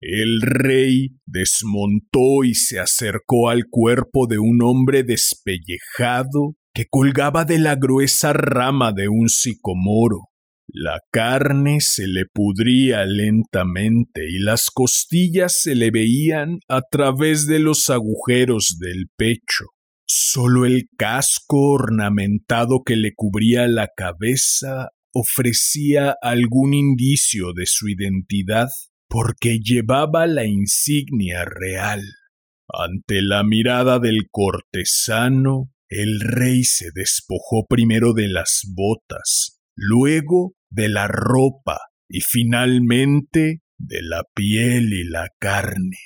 El 0.00 0.40
rey 0.42 1.08
desmontó 1.26 2.44
y 2.44 2.54
se 2.54 2.78
acercó 2.78 3.48
al 3.48 3.64
cuerpo 3.68 4.26
de 4.28 4.38
un 4.38 4.62
hombre 4.62 5.02
despellejado 5.02 6.54
que 6.78 6.86
colgaba 6.88 7.44
de 7.44 7.58
la 7.58 7.74
gruesa 7.74 8.32
rama 8.32 8.92
de 8.92 9.08
un 9.08 9.28
sicomoro. 9.28 10.28
La 10.68 11.00
carne 11.10 11.80
se 11.80 12.06
le 12.06 12.22
pudría 12.32 13.04
lentamente 13.04 14.30
y 14.30 14.38
las 14.38 14.70
costillas 14.72 15.60
se 15.60 15.74
le 15.74 15.90
veían 15.90 16.60
a 16.68 16.82
través 16.88 17.48
de 17.48 17.58
los 17.58 17.90
agujeros 17.90 18.76
del 18.78 19.06
pecho. 19.16 19.64
Solo 20.06 20.66
el 20.66 20.84
casco 20.96 21.70
ornamentado 21.70 22.84
que 22.86 22.94
le 22.94 23.12
cubría 23.12 23.66
la 23.66 23.88
cabeza 23.96 24.90
ofrecía 25.12 26.14
algún 26.22 26.74
indicio 26.74 27.54
de 27.54 27.66
su 27.66 27.88
identidad 27.88 28.68
porque 29.08 29.58
llevaba 29.58 30.28
la 30.28 30.46
insignia 30.46 31.44
real. 31.44 32.04
Ante 32.72 33.20
la 33.20 33.42
mirada 33.42 33.98
del 33.98 34.28
cortesano, 34.30 35.72
el 35.88 36.20
rey 36.20 36.64
se 36.64 36.90
despojó 36.94 37.66
primero 37.68 38.12
de 38.12 38.28
las 38.28 38.62
botas, 38.74 39.60
luego 39.74 40.54
de 40.70 40.88
la 40.88 41.08
ropa 41.08 41.78
y 42.08 42.20
finalmente 42.20 43.62
de 43.78 44.02
la 44.02 44.24
piel 44.34 44.92
y 44.92 45.04
la 45.04 45.28
carne. 45.38 45.96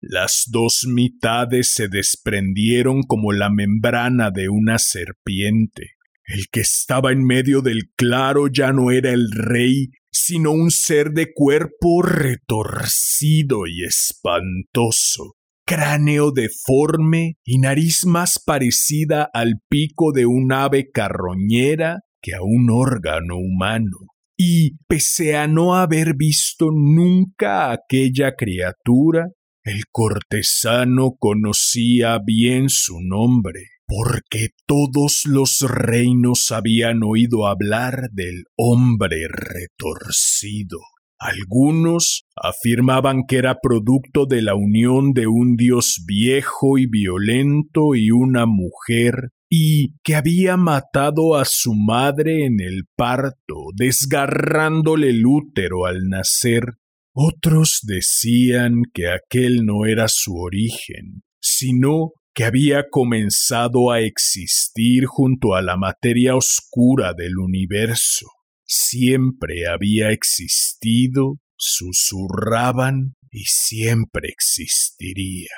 Las 0.00 0.44
dos 0.50 0.86
mitades 0.86 1.72
se 1.74 1.88
desprendieron 1.88 3.02
como 3.02 3.32
la 3.32 3.50
membrana 3.50 4.30
de 4.30 4.48
una 4.48 4.78
serpiente. 4.78 5.94
El 6.24 6.46
que 6.52 6.60
estaba 6.60 7.10
en 7.10 7.24
medio 7.24 7.62
del 7.62 7.90
claro 7.96 8.48
ya 8.48 8.72
no 8.72 8.90
era 8.90 9.10
el 9.10 9.30
rey, 9.32 9.88
sino 10.10 10.52
un 10.52 10.70
ser 10.70 11.10
de 11.12 11.32
cuerpo 11.32 12.02
retorcido 12.02 13.66
y 13.66 13.84
espantoso, 13.84 15.34
cráneo 15.68 16.30
deforme 16.30 17.36
y 17.44 17.58
nariz 17.58 18.06
más 18.06 18.42
parecida 18.42 19.28
al 19.34 19.60
pico 19.68 20.12
de 20.12 20.24
un 20.24 20.50
ave 20.50 20.90
carroñera 20.90 22.00
que 22.22 22.34
a 22.34 22.40
un 22.40 22.70
órgano 22.70 23.36
humano. 23.36 23.98
Y, 24.34 24.78
pese 24.88 25.36
a 25.36 25.46
no 25.46 25.74
haber 25.74 26.14
visto 26.16 26.70
nunca 26.72 27.70
aquella 27.70 28.34
criatura, 28.34 29.26
el 29.62 29.82
cortesano 29.92 31.16
conocía 31.18 32.18
bien 32.24 32.70
su 32.70 33.00
nombre 33.02 33.66
porque 33.86 34.48
todos 34.66 35.22
los 35.26 35.60
reinos 35.60 36.50
habían 36.50 37.02
oído 37.02 37.46
hablar 37.46 38.08
del 38.12 38.44
hombre 38.56 39.28
retorcido. 39.28 40.78
Algunos 41.18 42.24
afirmaban 42.36 43.24
que 43.26 43.38
era 43.38 43.58
producto 43.60 44.26
de 44.26 44.40
la 44.40 44.54
unión 44.54 45.12
de 45.12 45.26
un 45.26 45.56
dios 45.56 46.04
viejo 46.06 46.78
y 46.78 46.86
violento 46.86 47.96
y 47.96 48.12
una 48.12 48.46
mujer, 48.46 49.30
y 49.50 49.94
que 50.04 50.14
había 50.14 50.56
matado 50.56 51.34
a 51.34 51.44
su 51.44 51.74
madre 51.74 52.44
en 52.44 52.60
el 52.60 52.84
parto, 52.94 53.70
desgarrándole 53.74 55.10
el 55.10 55.26
útero 55.26 55.86
al 55.86 56.08
nacer. 56.08 56.74
Otros 57.12 57.80
decían 57.82 58.82
que 58.94 59.10
aquel 59.10 59.64
no 59.64 59.86
era 59.86 60.06
su 60.06 60.36
origen, 60.36 61.22
sino 61.40 62.12
que 62.32 62.44
había 62.44 62.84
comenzado 62.88 63.90
a 63.90 64.00
existir 64.00 65.06
junto 65.06 65.56
a 65.56 65.62
la 65.62 65.76
materia 65.76 66.36
oscura 66.36 67.12
del 67.12 67.38
universo. 67.38 68.28
Siempre 68.70 69.66
había 69.66 70.10
existido, 70.10 71.38
susurraban 71.56 73.14
y 73.30 73.44
siempre 73.46 74.28
existiría. 74.28 75.54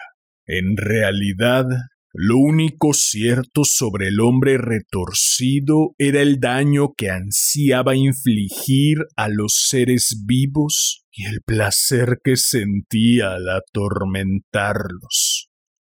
En 0.46 0.76
realidad, 0.76 1.64
lo 2.12 2.38
único 2.38 2.92
cierto 2.92 3.64
sobre 3.64 4.08
el 4.08 4.20
hombre 4.20 4.58
retorcido 4.58 5.94
era 5.98 6.22
el 6.22 6.38
daño 6.38 6.92
que 6.96 7.10
ansiaba 7.10 7.96
infligir 7.96 8.98
a 9.16 9.28
los 9.28 9.66
seres 9.68 10.24
vivos 10.24 11.04
y 11.12 11.26
el 11.26 11.40
placer 11.44 12.18
que 12.22 12.36
sentía 12.36 13.34
al 13.34 13.48
atormentarlos. 13.48 15.29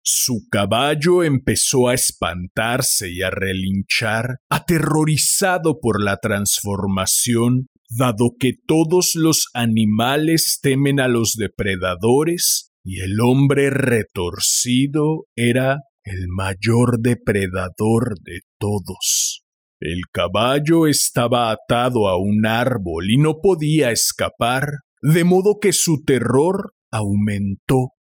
Su 0.07 0.47
caballo 0.51 1.23
empezó 1.23 1.87
a 1.87 1.95
espantarse 1.95 3.11
y 3.11 3.23
a 3.23 3.31
relinchar, 3.31 4.37
aterrorizado 4.51 5.79
por 5.79 5.99
la 5.99 6.17
transformación, 6.17 7.69
dado 7.89 8.35
que 8.39 8.53
todos 8.67 9.15
los 9.15 9.47
animales 9.55 10.59
temen 10.61 10.99
a 10.99 11.07
los 11.07 11.33
depredadores, 11.33 12.69
y 12.83 13.01
el 13.01 13.19
hombre 13.19 13.71
retorcido 13.71 15.25
era 15.35 15.79
el 16.03 16.27
mayor 16.27 16.99
depredador 16.99 18.19
de 18.21 18.41
todos. 18.59 19.43
El 19.79 20.01
caballo 20.11 20.85
estaba 20.85 21.49
atado 21.49 22.09
a 22.09 22.17
un 22.19 22.45
árbol 22.45 23.09
y 23.09 23.17
no 23.17 23.41
podía 23.41 23.89
escapar, 23.89 24.67
de 25.01 25.23
modo 25.23 25.57
que 25.59 25.73
su 25.73 26.03
terror 26.05 26.75
aumentó 26.91 27.94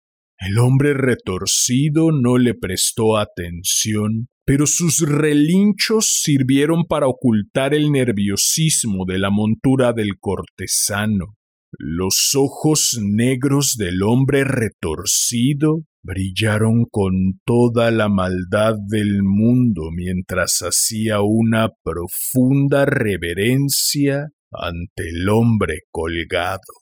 el 0.41 0.57
hombre 0.57 0.95
retorcido 0.95 2.11
no 2.11 2.39
le 2.39 2.55
prestó 2.55 3.17
atención, 3.17 4.27
pero 4.43 4.65
sus 4.65 4.99
relinchos 4.99 6.19
sirvieron 6.23 6.85
para 6.89 7.07
ocultar 7.07 7.75
el 7.75 7.91
nerviosismo 7.91 9.05
de 9.05 9.19
la 9.19 9.29
montura 9.29 9.93
del 9.93 10.17
cortesano. 10.19 11.35
Los 11.77 12.31
ojos 12.35 12.99
negros 12.99 13.75
del 13.77 14.01
hombre 14.01 14.43
retorcido 14.43 15.83
brillaron 16.01 16.85
con 16.89 17.13
toda 17.45 17.91
la 17.91 18.09
maldad 18.09 18.73
del 18.89 19.21
mundo 19.21 19.83
mientras 19.95 20.63
hacía 20.63 21.21
una 21.21 21.69
profunda 21.83 22.85
reverencia 22.85 24.31
ante 24.51 25.07
el 25.07 25.29
hombre 25.29 25.81
colgado. 25.91 26.73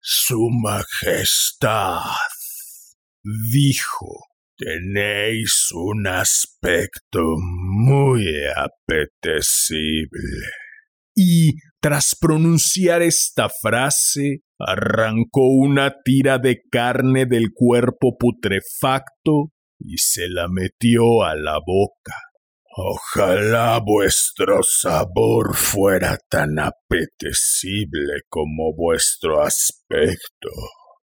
Su 0.00 0.48
Majestad 0.50 2.00
dijo, 3.24 4.26
tenéis 4.56 5.68
un 5.72 6.06
aspecto 6.06 7.20
muy 7.38 8.24
apetecible. 8.56 10.08
Y, 11.14 11.54
tras 11.80 12.16
pronunciar 12.18 13.02
esta 13.02 13.48
frase, 13.48 14.42
arrancó 14.58 15.48
una 15.48 15.94
tira 16.04 16.38
de 16.38 16.60
carne 16.70 17.26
del 17.26 17.50
cuerpo 17.52 18.16
putrefacto 18.18 19.52
y 19.78 19.98
se 19.98 20.28
la 20.28 20.48
metió 20.48 21.22
a 21.22 21.34
la 21.34 21.58
boca. 21.64 22.16
Ojalá 22.74 23.80
vuestro 23.84 24.62
sabor 24.62 25.54
fuera 25.54 26.16
tan 26.30 26.58
apetecible 26.58 28.22
como 28.30 28.74
vuestro 28.74 29.42
aspecto, 29.42 30.48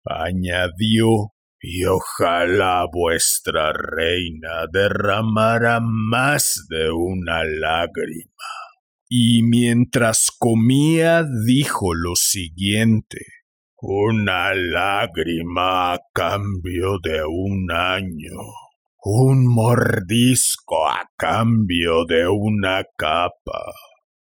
añadió 0.04 1.32
y 1.60 1.84
ojalá 1.84 2.86
vuestra 2.92 3.72
reina 3.72 4.66
derramara 4.72 5.80
más 5.80 6.66
de 6.68 6.90
una 6.90 7.44
lágrima. 7.44 8.28
Y 9.08 9.42
mientras 9.42 10.30
comía 10.38 11.24
dijo 11.46 11.94
lo 11.94 12.14
siguiente 12.14 13.18
Una 13.80 14.54
lágrima 14.54 15.94
a 15.94 16.00
cambio 16.12 16.98
de 17.02 17.22
un 17.24 17.70
año, 17.70 18.36
un 19.04 19.46
mordisco 19.46 20.88
a 20.88 21.08
cambio 21.16 22.04
de 22.04 22.28
una 22.28 22.84
capa, 22.96 23.72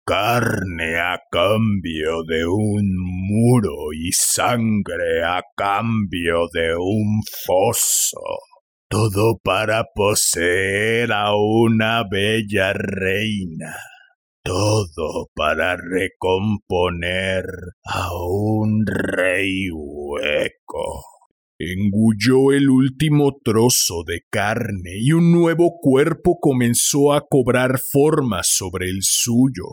carne 0.07 0.99
a 0.99 1.19
cambio 1.31 2.21
de 2.27 2.45
un 2.45 2.95
muro 3.27 3.91
y 3.91 4.11
sangre 4.11 5.23
a 5.25 5.41
cambio 5.57 6.47
de 6.53 6.75
un 6.77 7.23
foso. 7.43 8.21
Todo 8.87 9.39
para 9.43 9.83
poseer 9.95 11.11
a 11.11 11.35
una 11.35 12.03
bella 12.07 12.73
reina. 12.73 13.77
Todo 14.43 15.31
para 15.33 15.75
recomponer 15.75 17.45
a 17.83 18.09
un 18.13 18.85
rey 18.85 19.69
hueco. 19.71 21.03
Engulló 21.57 22.51
el 22.51 22.69
último 22.69 23.37
trozo 23.43 24.03
de 24.05 24.21
carne 24.29 24.99
y 24.99 25.13
un 25.13 25.31
nuevo 25.31 25.79
cuerpo 25.81 26.37
comenzó 26.39 27.11
a 27.11 27.25
cobrar 27.27 27.79
forma 27.91 28.41
sobre 28.43 28.85
el 28.85 28.99
suyo 29.01 29.63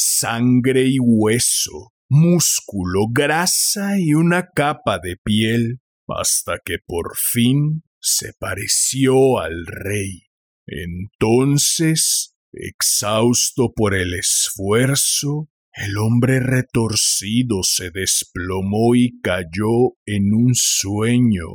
sangre 0.00 0.86
y 0.86 0.98
hueso, 0.98 1.92
músculo, 2.08 3.06
grasa 3.10 3.98
y 3.98 4.14
una 4.14 4.48
capa 4.54 4.98
de 4.98 5.16
piel, 5.22 5.80
hasta 6.08 6.58
que 6.64 6.76
por 6.84 7.16
fin 7.16 7.82
se 8.00 8.32
pareció 8.38 9.38
al 9.38 9.66
rey. 9.66 10.22
Entonces, 10.66 12.34
exhausto 12.52 13.72
por 13.74 13.94
el 13.94 14.14
esfuerzo, 14.14 15.48
el 15.72 15.98
hombre 15.98 16.40
retorcido 16.40 17.62
se 17.62 17.90
desplomó 17.90 18.94
y 18.94 19.20
cayó 19.20 19.94
en 20.04 20.34
un 20.34 20.54
sueño 20.54 21.46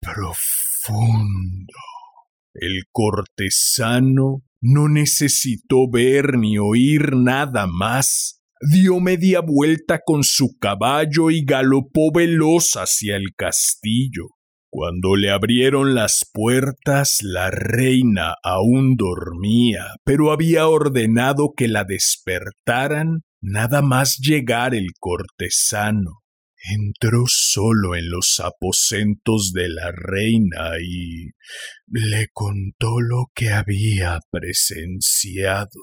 profundo. 0.00 1.74
El 2.54 2.84
cortesano 2.90 4.43
no 4.66 4.88
necesitó 4.88 5.90
ver 5.92 6.38
ni 6.38 6.56
oír 6.56 7.16
nada 7.16 7.66
más. 7.66 8.40
Dio 8.72 8.98
media 8.98 9.40
vuelta 9.40 10.00
con 10.02 10.24
su 10.24 10.56
caballo 10.58 11.30
y 11.30 11.44
galopó 11.44 12.10
veloz 12.14 12.76
hacia 12.76 13.16
el 13.16 13.34
castillo. 13.36 14.28
Cuando 14.70 15.16
le 15.16 15.30
abrieron 15.30 15.94
las 15.94 16.26
puertas, 16.32 17.18
la 17.20 17.50
reina 17.50 18.36
aún 18.42 18.96
dormía, 18.96 19.84
pero 20.02 20.32
había 20.32 20.66
ordenado 20.66 21.52
que 21.54 21.68
la 21.68 21.84
despertaran 21.84 23.20
nada 23.42 23.82
más 23.82 24.16
llegar 24.18 24.74
el 24.74 24.92
cortesano. 24.98 26.23
Entró 26.66 27.24
solo 27.26 27.94
en 27.94 28.08
los 28.08 28.40
aposentos 28.40 29.52
de 29.52 29.68
la 29.68 29.92
reina 29.92 30.78
y 30.80 31.32
le 31.86 32.28
contó 32.32 33.00
lo 33.00 33.26
que 33.34 33.50
había 33.50 34.18
presenciado. 34.30 35.80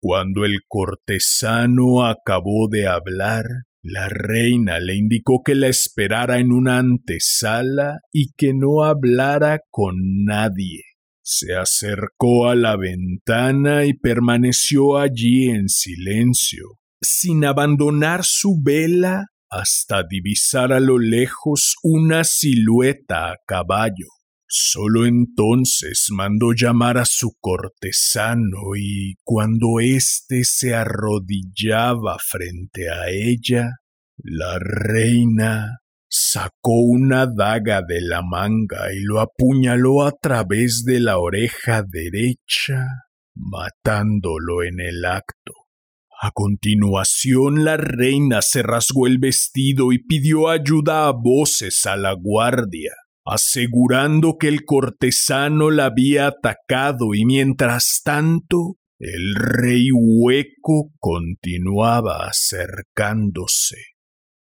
Cuando 0.00 0.44
el 0.44 0.60
cortesano 0.68 2.06
acabó 2.06 2.68
de 2.70 2.86
hablar, 2.86 3.44
la 3.82 4.08
reina 4.08 4.78
le 4.78 4.94
indicó 4.94 5.42
que 5.44 5.56
la 5.56 5.66
esperara 5.66 6.38
en 6.38 6.52
una 6.52 6.78
antesala 6.78 7.98
y 8.12 8.32
que 8.36 8.54
no 8.54 8.84
hablara 8.84 9.58
con 9.70 9.96
nadie. 10.24 10.82
Se 11.24 11.56
acercó 11.56 12.48
a 12.48 12.54
la 12.54 12.76
ventana 12.76 13.86
y 13.86 13.94
permaneció 13.94 14.98
allí 14.98 15.48
en 15.48 15.68
silencio, 15.68 16.78
sin 17.00 17.44
abandonar 17.44 18.20
su 18.22 18.60
vela 18.62 19.31
hasta 19.52 20.02
divisar 20.08 20.72
a 20.72 20.80
lo 20.80 20.98
lejos 20.98 21.76
una 21.82 22.24
silueta 22.24 23.30
a 23.30 23.36
caballo. 23.46 24.08
Solo 24.48 25.06
entonces 25.06 26.06
mandó 26.10 26.52
llamar 26.52 26.98
a 26.98 27.04
su 27.04 27.32
cortesano 27.40 28.76
y 28.76 29.14
cuando 29.24 29.80
éste 29.80 30.44
se 30.44 30.74
arrodillaba 30.74 32.16
frente 32.18 32.90
a 32.90 33.10
ella, 33.10 33.70
la 34.16 34.58
reina 34.58 35.80
sacó 36.08 36.82
una 36.82 37.26
daga 37.26 37.80
de 37.86 38.00
la 38.02 38.20
manga 38.22 38.92
y 38.92 39.00
lo 39.00 39.20
apuñaló 39.20 40.04
a 40.04 40.12
través 40.12 40.84
de 40.84 41.00
la 41.00 41.18
oreja 41.18 41.82
derecha, 41.82 42.86
matándolo 43.34 44.62
en 44.64 44.80
el 44.80 45.04
acto. 45.06 45.61
A 46.24 46.30
continuación 46.30 47.64
la 47.64 47.76
reina 47.76 48.42
se 48.42 48.62
rasgó 48.62 49.08
el 49.08 49.18
vestido 49.18 49.90
y 49.90 49.98
pidió 49.98 50.50
ayuda 50.50 51.08
a 51.08 51.10
voces 51.10 51.84
a 51.84 51.96
la 51.96 52.12
guardia, 52.12 52.92
asegurando 53.24 54.36
que 54.38 54.46
el 54.46 54.64
cortesano 54.64 55.72
la 55.72 55.86
había 55.86 56.28
atacado 56.28 57.16
y 57.16 57.24
mientras 57.24 58.02
tanto 58.04 58.76
el 59.00 59.34
rey 59.34 59.88
hueco 59.92 60.92
continuaba 61.00 62.28
acercándose. 62.28 63.78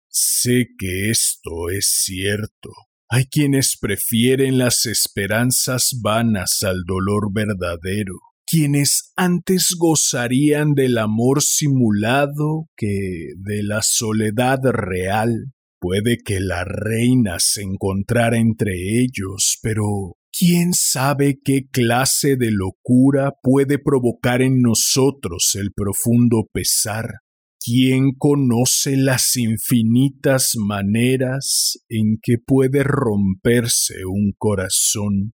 Sé 0.08 0.68
que 0.78 1.10
esto 1.10 1.72
es 1.72 1.88
cierto. 2.04 2.70
Hay 3.10 3.26
quienes 3.26 3.76
prefieren 3.82 4.60
las 4.60 4.86
esperanzas 4.86 5.98
vanas 6.00 6.62
al 6.62 6.84
dolor 6.86 7.34
verdadero 7.34 8.20
quienes 8.46 9.14
antes 9.16 9.76
gozarían 9.78 10.74
del 10.74 10.98
amor 10.98 11.42
simulado 11.42 12.68
que 12.76 13.34
de 13.38 13.64
la 13.64 13.82
soledad 13.82 14.60
real. 14.64 15.54
Puede 15.80 16.18
que 16.24 16.40
la 16.40 16.64
reina 16.64 17.38
se 17.40 17.64
encontrara 17.64 18.38
entre 18.38 18.74
ellos, 19.02 19.58
pero 19.64 20.16
¿quién 20.32 20.74
sabe 20.74 21.40
qué 21.44 21.68
clase 21.72 22.36
de 22.36 22.52
locura 22.52 23.34
puede 23.42 23.80
provocar 23.80 24.42
en 24.42 24.62
nosotros 24.62 25.56
el 25.56 25.72
profundo 25.74 26.48
pesar? 26.54 27.06
¿Quién 27.64 28.14
conoce 28.18 28.98
las 28.98 29.38
infinitas 29.38 30.54
maneras 30.56 31.78
en 31.90 32.18
que 32.22 32.38
puede 32.38 32.84
romperse 32.84 34.06
un 34.06 34.34
corazón? 34.38 35.34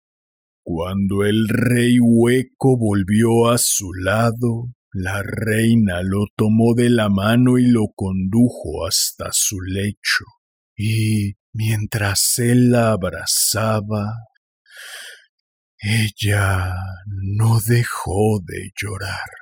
Cuando 0.64 1.24
el 1.24 1.48
rey 1.48 1.98
hueco 2.00 2.76
volvió 2.78 3.50
a 3.50 3.58
su 3.58 3.92
lado, 3.94 4.72
la 4.92 5.22
reina 5.22 6.02
lo 6.02 6.26
tomó 6.36 6.74
de 6.76 6.88
la 6.88 7.08
mano 7.08 7.58
y 7.58 7.66
lo 7.66 7.88
condujo 7.96 8.86
hasta 8.86 9.30
su 9.32 9.60
lecho, 9.60 10.24
y 10.76 11.32
mientras 11.52 12.38
él 12.38 12.70
la 12.70 12.92
abrazaba, 12.92 14.12
ella 15.80 16.74
no 17.06 17.58
dejó 17.66 18.38
de 18.46 18.70
llorar. 18.80 19.41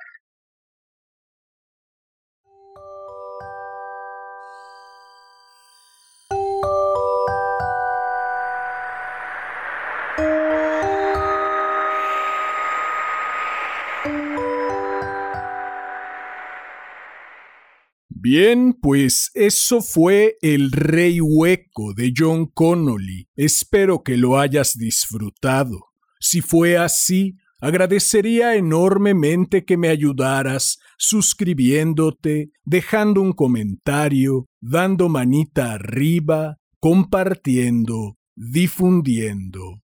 Bien, 18.23 18.73
pues 18.79 19.31
eso 19.33 19.81
fue 19.81 20.37
El 20.43 20.71
Rey 20.71 21.19
Hueco 21.19 21.95
de 21.95 22.13
John 22.15 22.45
Connolly. 22.45 23.27
Espero 23.35 24.03
que 24.03 24.15
lo 24.15 24.37
hayas 24.37 24.77
disfrutado. 24.77 25.87
Si 26.19 26.41
fue 26.41 26.77
así, 26.77 27.37
agradecería 27.59 28.55
enormemente 28.55 29.65
que 29.65 29.75
me 29.75 29.87
ayudaras 29.87 30.77
suscribiéndote, 30.99 32.51
dejando 32.63 33.21
un 33.21 33.33
comentario, 33.33 34.45
dando 34.59 35.09
manita 35.09 35.73
arriba, 35.73 36.59
compartiendo, 36.79 38.19
difundiendo. 38.35 39.81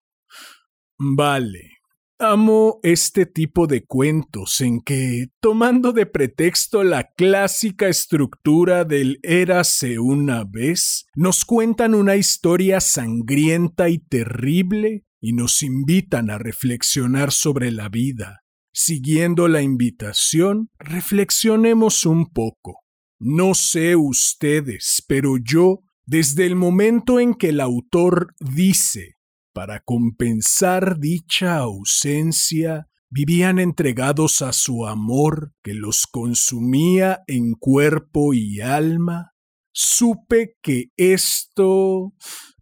Vale. 0.99 1.76
Amo 2.18 2.81
este 2.83 3.26
tipo 3.26 3.66
de 3.66 3.85
cuentos 3.85 4.62
en 4.62 4.81
que, 4.81 5.26
tomando 5.38 5.92
de 5.92 6.07
pretexto 6.07 6.83
la 6.83 7.12
clásica 7.14 7.88
estructura 7.88 8.85
del 8.85 9.18
érase 9.22 9.98
una 9.98 10.44
vez, 10.44 11.05
nos 11.14 11.44
cuentan 11.44 11.94
una 11.94 12.16
historia 12.16 12.81
sangrienta 12.81 13.90
y 13.90 13.98
terrible 13.98 15.05
y 15.20 15.35
nos 15.35 15.62
invitan 15.62 16.31
a 16.31 16.38
reflexionar 16.38 17.33
sobre 17.33 17.70
la 17.70 17.90
vida. 17.90 18.40
Siguiendo 18.72 19.46
la 19.46 19.61
invitación, 19.61 20.70
reflexionemos 20.79 22.07
un 22.07 22.31
poco. 22.33 22.81
No 23.20 23.52
sé 23.52 23.94
ustedes, 23.94 25.05
pero 25.07 25.37
yo, 25.37 25.81
desde 26.07 26.46
el 26.46 26.57
momento 26.57 27.20
en 27.20 27.35
que 27.35 27.50
el 27.50 27.61
autor 27.61 28.35
dice 28.40 29.15
para 29.57 29.81
compensar 29.81 30.99
dicha 30.99 31.57
ausencia, 31.57 32.88
vivían 33.09 33.59
entregados 33.59 34.42
a 34.42 34.53
su 34.53 34.87
amor 34.87 35.55
que 35.62 35.73
los 35.73 36.07
consumía 36.07 37.23
en 37.27 37.55
cuerpo 37.55 38.35
y 38.35 38.61
alma, 38.61 39.33
supe 39.73 40.59
que 40.61 40.90
esto, 40.99 42.12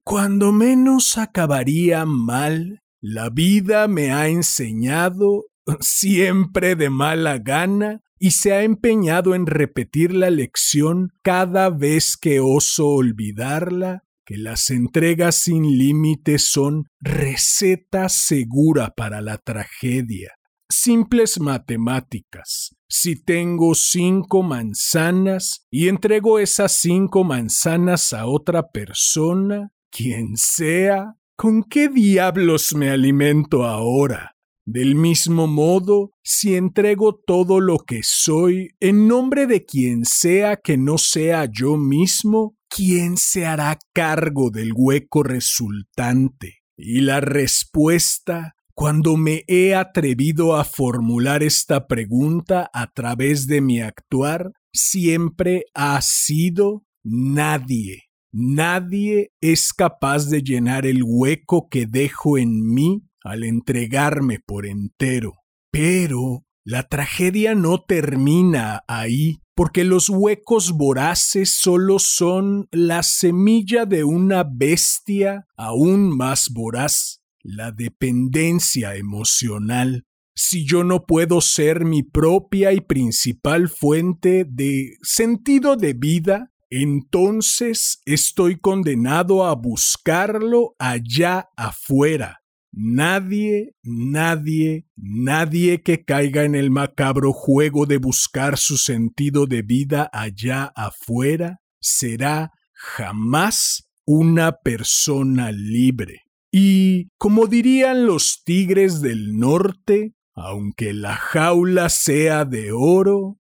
cuando 0.04 0.52
menos 0.52 1.18
acabaría 1.18 2.04
mal, 2.06 2.80
la 3.00 3.28
vida 3.28 3.88
me 3.88 4.12
ha 4.12 4.28
enseñado, 4.28 5.46
siempre 5.80 6.76
de 6.76 6.90
mala 6.90 7.38
gana, 7.38 8.02
y 8.20 8.30
se 8.30 8.52
ha 8.52 8.62
empeñado 8.62 9.34
en 9.34 9.46
repetir 9.46 10.14
la 10.14 10.30
lección 10.30 11.08
cada 11.24 11.70
vez 11.70 12.16
que 12.16 12.38
oso 12.38 12.86
olvidarla 12.86 14.04
que 14.24 14.36
las 14.36 14.70
entregas 14.70 15.36
sin 15.36 15.78
límites 15.78 16.46
son 16.46 16.84
receta 17.00 18.08
segura 18.08 18.92
para 18.96 19.20
la 19.20 19.38
tragedia. 19.38 20.32
Simples 20.70 21.38
matemáticas. 21.40 22.74
Si 22.88 23.22
tengo 23.22 23.74
cinco 23.74 24.42
manzanas 24.42 25.66
y 25.70 25.88
entrego 25.88 26.38
esas 26.38 26.72
cinco 26.76 27.22
manzanas 27.22 28.12
a 28.12 28.26
otra 28.26 28.70
persona, 28.70 29.72
quien 29.90 30.36
sea, 30.36 31.14
¿con 31.36 31.62
qué 31.62 31.88
diablos 31.88 32.74
me 32.74 32.90
alimento 32.90 33.64
ahora? 33.64 34.34
Del 34.66 34.94
mismo 34.94 35.46
modo, 35.46 36.12
si 36.22 36.54
entrego 36.54 37.14
todo 37.14 37.60
lo 37.60 37.78
que 37.78 38.00
soy 38.02 38.70
en 38.80 39.06
nombre 39.06 39.46
de 39.46 39.66
quien 39.66 40.06
sea 40.06 40.56
que 40.56 40.78
no 40.78 40.96
sea 40.96 41.46
yo 41.52 41.76
mismo, 41.76 42.56
¿quién 42.74 43.16
se 43.16 43.46
hará 43.46 43.78
cargo 43.92 44.50
del 44.50 44.72
hueco 44.74 45.22
resultante? 45.22 46.62
Y 46.76 47.02
la 47.02 47.20
respuesta, 47.20 48.54
cuando 48.74 49.16
me 49.16 49.44
he 49.46 49.76
atrevido 49.76 50.56
a 50.56 50.64
formular 50.64 51.44
esta 51.44 51.86
pregunta 51.86 52.68
a 52.72 52.88
través 52.88 53.46
de 53.46 53.60
mi 53.60 53.80
actuar, 53.80 54.50
siempre 54.72 55.66
ha 55.72 56.00
sido 56.02 56.84
nadie. 57.04 58.02
Nadie 58.32 59.30
es 59.40 59.72
capaz 59.72 60.28
de 60.28 60.42
llenar 60.42 60.84
el 60.84 61.02
hueco 61.04 61.68
que 61.68 61.86
dejo 61.86 62.38
en 62.38 62.74
mí 62.74 63.04
al 63.22 63.44
entregarme 63.44 64.40
por 64.44 64.66
entero. 64.66 65.34
Pero 65.70 66.44
la 66.64 66.82
tragedia 66.88 67.54
no 67.54 67.84
termina 67.84 68.82
ahí, 68.88 69.38
porque 69.54 69.84
los 69.84 70.08
huecos 70.08 70.72
voraces 70.72 71.54
solo 71.54 71.98
son 71.98 72.68
la 72.72 73.02
semilla 73.02 73.86
de 73.86 74.04
una 74.04 74.44
bestia 74.44 75.46
aún 75.56 76.16
más 76.16 76.50
voraz, 76.52 77.22
la 77.42 77.70
dependencia 77.70 78.96
emocional. 78.96 80.04
Si 80.34 80.66
yo 80.66 80.82
no 80.82 81.06
puedo 81.06 81.40
ser 81.40 81.84
mi 81.84 82.02
propia 82.02 82.72
y 82.72 82.80
principal 82.80 83.68
fuente 83.68 84.44
de 84.48 84.96
sentido 85.02 85.76
de 85.76 85.92
vida, 85.92 86.50
entonces 86.70 88.00
estoy 88.04 88.58
condenado 88.58 89.44
a 89.44 89.54
buscarlo 89.54 90.74
allá 90.80 91.48
afuera, 91.56 92.42
Nadie, 92.76 93.76
nadie, 93.84 94.88
nadie 94.96 95.82
que 95.82 96.04
caiga 96.04 96.42
en 96.42 96.56
el 96.56 96.72
macabro 96.72 97.32
juego 97.32 97.86
de 97.86 97.98
buscar 97.98 98.58
su 98.58 98.78
sentido 98.78 99.46
de 99.46 99.62
vida 99.62 100.10
allá 100.12 100.72
afuera 100.74 101.60
será 101.80 102.50
jamás 102.72 103.88
una 104.04 104.56
persona 104.58 105.52
libre. 105.52 106.22
Y, 106.50 107.10
como 107.16 107.46
dirían 107.46 108.06
los 108.06 108.42
tigres 108.44 109.00
del 109.00 109.38
norte, 109.38 110.14
aunque 110.34 110.92
la 110.92 111.14
jaula 111.14 111.88
sea 111.88 112.44
de 112.44 112.72
oro, 112.72 113.38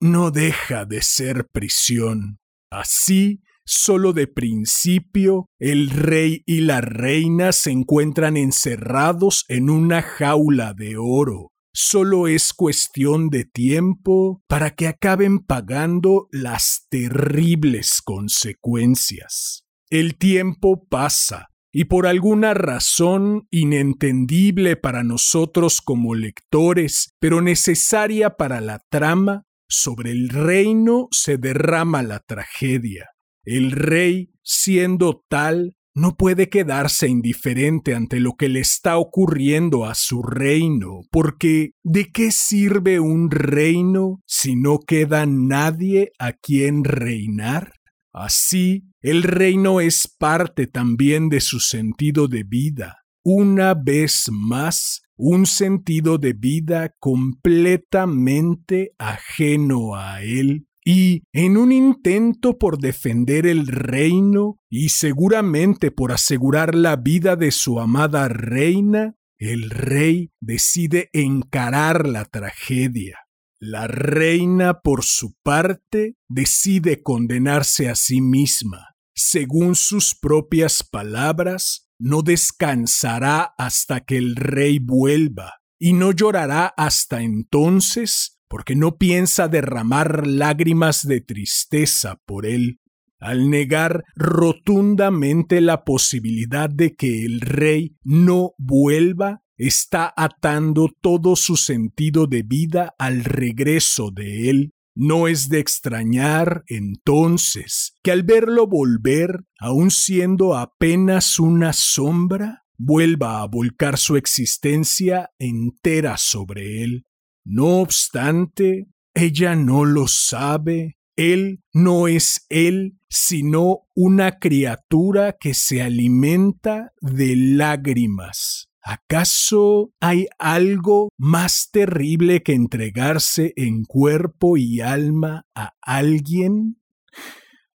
no 0.00 0.30
deja 0.30 0.86
de 0.86 1.02
ser 1.02 1.46
prisión. 1.52 2.38
Así 2.70 3.42
Solo 3.66 4.12
de 4.12 4.26
principio, 4.26 5.46
el 5.58 5.90
rey 5.90 6.42
y 6.46 6.62
la 6.62 6.80
reina 6.80 7.52
se 7.52 7.70
encuentran 7.70 8.36
encerrados 8.36 9.44
en 9.48 9.70
una 9.70 10.02
jaula 10.02 10.74
de 10.74 10.96
oro. 10.96 11.48
Solo 11.72 12.26
es 12.26 12.52
cuestión 12.52 13.28
de 13.28 13.44
tiempo 13.44 14.42
para 14.48 14.70
que 14.70 14.88
acaben 14.88 15.38
pagando 15.38 16.26
las 16.32 16.86
terribles 16.90 18.02
consecuencias. 18.02 19.64
El 19.88 20.16
tiempo 20.18 20.86
pasa, 20.88 21.46
y 21.72 21.84
por 21.84 22.08
alguna 22.08 22.54
razón 22.54 23.46
inentendible 23.50 24.76
para 24.76 25.04
nosotros 25.04 25.80
como 25.80 26.16
lectores, 26.16 27.10
pero 27.20 27.40
necesaria 27.40 28.30
para 28.30 28.60
la 28.60 28.80
trama, 28.90 29.44
sobre 29.68 30.10
el 30.10 30.28
reino 30.28 31.06
se 31.12 31.38
derrama 31.38 32.02
la 32.02 32.18
tragedia. 32.18 33.10
El 33.44 33.72
rey, 33.72 34.30
siendo 34.42 35.24
tal, 35.28 35.74
no 35.94 36.16
puede 36.16 36.48
quedarse 36.48 37.08
indiferente 37.08 37.94
ante 37.94 38.20
lo 38.20 38.34
que 38.34 38.48
le 38.48 38.60
está 38.60 38.96
ocurriendo 38.98 39.84
a 39.84 39.94
su 39.94 40.22
reino, 40.22 41.00
porque 41.10 41.72
¿de 41.82 42.10
qué 42.12 42.30
sirve 42.30 43.00
un 43.00 43.30
reino 43.30 44.22
si 44.26 44.56
no 44.56 44.78
queda 44.78 45.26
nadie 45.26 46.12
a 46.18 46.32
quien 46.32 46.84
reinar? 46.84 47.74
Así, 48.12 48.84
el 49.00 49.22
reino 49.22 49.80
es 49.80 50.08
parte 50.18 50.66
también 50.66 51.28
de 51.28 51.40
su 51.40 51.60
sentido 51.60 52.28
de 52.28 52.44
vida, 52.44 52.98
una 53.24 53.74
vez 53.74 54.26
más, 54.30 55.02
un 55.16 55.46
sentido 55.46 56.18
de 56.18 56.32
vida 56.32 56.94
completamente 56.98 58.92
ajeno 58.98 59.96
a 59.96 60.22
él 60.22 60.66
y 60.84 61.24
en 61.32 61.56
un 61.56 61.72
intento 61.72 62.58
por 62.58 62.78
defender 62.78 63.46
el 63.46 63.66
reino 63.66 64.58
y 64.70 64.90
seguramente 64.90 65.90
por 65.90 66.12
asegurar 66.12 66.74
la 66.74 66.96
vida 66.96 67.36
de 67.36 67.50
su 67.50 67.80
amada 67.80 68.28
reina, 68.28 69.14
el 69.38 69.70
rey 69.70 70.32
decide 70.40 71.10
encarar 71.12 72.06
la 72.08 72.24
tragedia. 72.24 73.18
La 73.58 73.86
reina, 73.86 74.80
por 74.80 75.04
su 75.04 75.34
parte, 75.42 76.16
decide 76.28 77.02
condenarse 77.02 77.90
a 77.90 77.94
sí 77.94 78.22
misma. 78.22 78.94
Según 79.14 79.74
sus 79.74 80.14
propias 80.18 80.82
palabras, 80.82 81.90
no 81.98 82.22
descansará 82.22 83.54
hasta 83.58 84.00
que 84.00 84.16
el 84.16 84.36
rey 84.36 84.78
vuelva, 84.78 85.60
y 85.78 85.92
no 85.92 86.12
llorará 86.12 86.72
hasta 86.76 87.22
entonces 87.22 88.39
porque 88.50 88.74
no 88.74 88.98
piensa 88.98 89.46
derramar 89.46 90.26
lágrimas 90.26 91.06
de 91.06 91.20
tristeza 91.20 92.20
por 92.26 92.46
él, 92.46 92.80
al 93.20 93.48
negar 93.48 94.02
rotundamente 94.16 95.60
la 95.60 95.84
posibilidad 95.84 96.68
de 96.68 96.96
que 96.96 97.24
el 97.24 97.40
rey 97.40 97.96
no 98.02 98.54
vuelva, 98.58 99.44
está 99.56 100.12
atando 100.16 100.88
todo 101.00 101.36
su 101.36 101.56
sentido 101.56 102.26
de 102.26 102.42
vida 102.42 102.92
al 102.98 103.22
regreso 103.24 104.10
de 104.10 104.50
él. 104.50 104.72
No 104.96 105.28
es 105.28 105.48
de 105.48 105.60
extrañar, 105.60 106.64
entonces, 106.66 107.94
que 108.02 108.10
al 108.10 108.24
verlo 108.24 108.66
volver, 108.66 109.44
aun 109.60 109.92
siendo 109.92 110.56
apenas 110.56 111.38
una 111.38 111.72
sombra, 111.72 112.64
vuelva 112.76 113.42
a 113.42 113.46
volcar 113.46 113.96
su 113.96 114.16
existencia 114.16 115.30
entera 115.38 116.16
sobre 116.16 116.82
él. 116.82 117.04
No 117.44 117.80
obstante, 117.80 118.86
ella 119.14 119.56
no 119.56 119.84
lo 119.84 120.06
sabe. 120.06 120.96
Él 121.16 121.62
no 121.72 122.08
es 122.08 122.46
él, 122.48 122.98
sino 123.08 123.80
una 123.94 124.38
criatura 124.38 125.36
que 125.38 125.54
se 125.54 125.82
alimenta 125.82 126.92
de 127.00 127.36
lágrimas. 127.36 128.68
¿Acaso 128.82 129.92
hay 130.00 130.26
algo 130.38 131.10
más 131.18 131.68
terrible 131.70 132.42
que 132.42 132.54
entregarse 132.54 133.52
en 133.56 133.84
cuerpo 133.84 134.56
y 134.56 134.80
alma 134.80 135.46
a 135.54 135.74
alguien? 135.82 136.80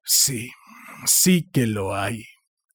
Sí, 0.03 0.49
sí 1.05 1.49
que 1.51 1.67
lo 1.67 1.95
hay 1.95 2.25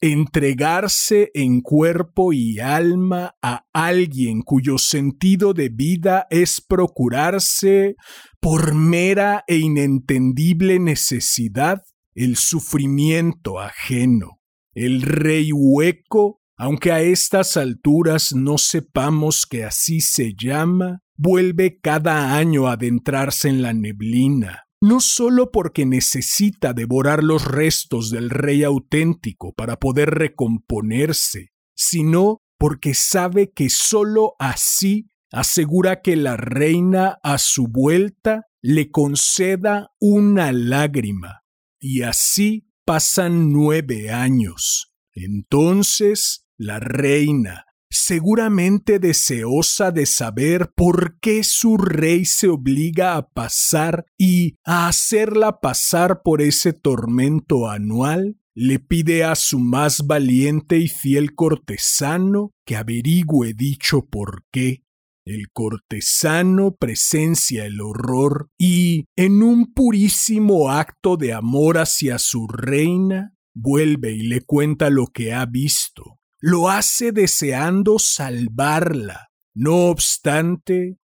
entregarse 0.00 1.30
en 1.34 1.60
cuerpo 1.60 2.32
y 2.32 2.58
alma 2.58 3.36
a 3.42 3.66
alguien 3.72 4.42
cuyo 4.42 4.78
sentido 4.78 5.52
de 5.52 5.68
vida 5.68 6.26
es 6.30 6.60
procurarse 6.60 7.96
por 8.40 8.74
mera 8.74 9.44
e 9.46 9.58
inentendible 9.58 10.78
necesidad 10.78 11.82
el 12.14 12.36
sufrimiento 12.36 13.60
ajeno. 13.60 14.40
El 14.74 15.02
rey 15.02 15.50
hueco, 15.52 16.40
aunque 16.56 16.92
a 16.92 17.00
estas 17.00 17.56
alturas 17.56 18.32
no 18.34 18.56
sepamos 18.58 19.46
que 19.46 19.64
así 19.64 20.00
se 20.00 20.32
llama, 20.34 21.00
vuelve 21.16 21.78
cada 21.80 22.36
año 22.36 22.66
a 22.66 22.72
adentrarse 22.72 23.48
en 23.48 23.62
la 23.62 23.74
neblina, 23.74 24.64
no 24.80 25.00
solo 25.00 25.50
porque 25.50 25.84
necesita 25.84 26.72
devorar 26.72 27.22
los 27.22 27.44
restos 27.44 28.10
del 28.10 28.30
rey 28.30 28.64
auténtico 28.64 29.52
para 29.52 29.76
poder 29.78 30.10
recomponerse, 30.10 31.52
sino 31.74 32.38
porque 32.58 32.94
sabe 32.94 33.52
que 33.52 33.68
sólo 33.68 34.34
así 34.38 35.10
asegura 35.32 36.00
que 36.00 36.16
la 36.16 36.36
reina 36.36 37.18
a 37.22 37.38
su 37.38 37.68
vuelta 37.68 38.46
le 38.62 38.90
conceda 38.90 39.90
una 40.00 40.52
lágrima. 40.52 41.42
Y 41.78 42.02
así 42.02 42.70
pasan 42.84 43.52
nueve 43.52 44.10
años. 44.10 44.92
Entonces 45.14 46.46
la 46.56 46.78
reina, 46.78 47.64
seguramente 47.90 49.00
deseosa 49.00 49.90
de 49.90 50.06
saber 50.06 50.72
por 50.74 51.18
qué 51.20 51.42
su 51.42 51.76
rey 51.76 52.24
se 52.24 52.48
obliga 52.48 53.16
a 53.16 53.28
pasar 53.28 54.06
y 54.16 54.56
a 54.64 54.86
hacerla 54.86 55.60
pasar 55.60 56.22
por 56.22 56.40
ese 56.40 56.72
tormento 56.72 57.68
anual, 57.68 58.36
le 58.54 58.78
pide 58.78 59.24
a 59.24 59.34
su 59.34 59.58
más 59.58 60.06
valiente 60.06 60.78
y 60.78 60.88
fiel 60.88 61.34
cortesano 61.34 62.52
que 62.64 62.76
averigüe 62.76 63.54
dicho 63.54 64.06
por 64.06 64.44
qué. 64.52 64.82
El 65.26 65.50
cortesano 65.52 66.76
presencia 66.76 67.66
el 67.66 67.80
horror 67.80 68.50
y, 68.58 69.04
en 69.16 69.42
un 69.42 69.72
purísimo 69.72 70.70
acto 70.70 71.16
de 71.16 71.32
amor 71.32 71.78
hacia 71.78 72.18
su 72.18 72.48
reina, 72.48 73.34
vuelve 73.54 74.12
y 74.12 74.22
le 74.22 74.40
cuenta 74.40 74.90
lo 74.90 75.06
que 75.06 75.32
ha 75.32 75.44
visto 75.46 76.19
lo 76.40 76.70
hace 76.70 77.12
deseando 77.12 77.98
salvarla, 77.98 79.28
No 79.52 79.86
obstante, 79.86 80.98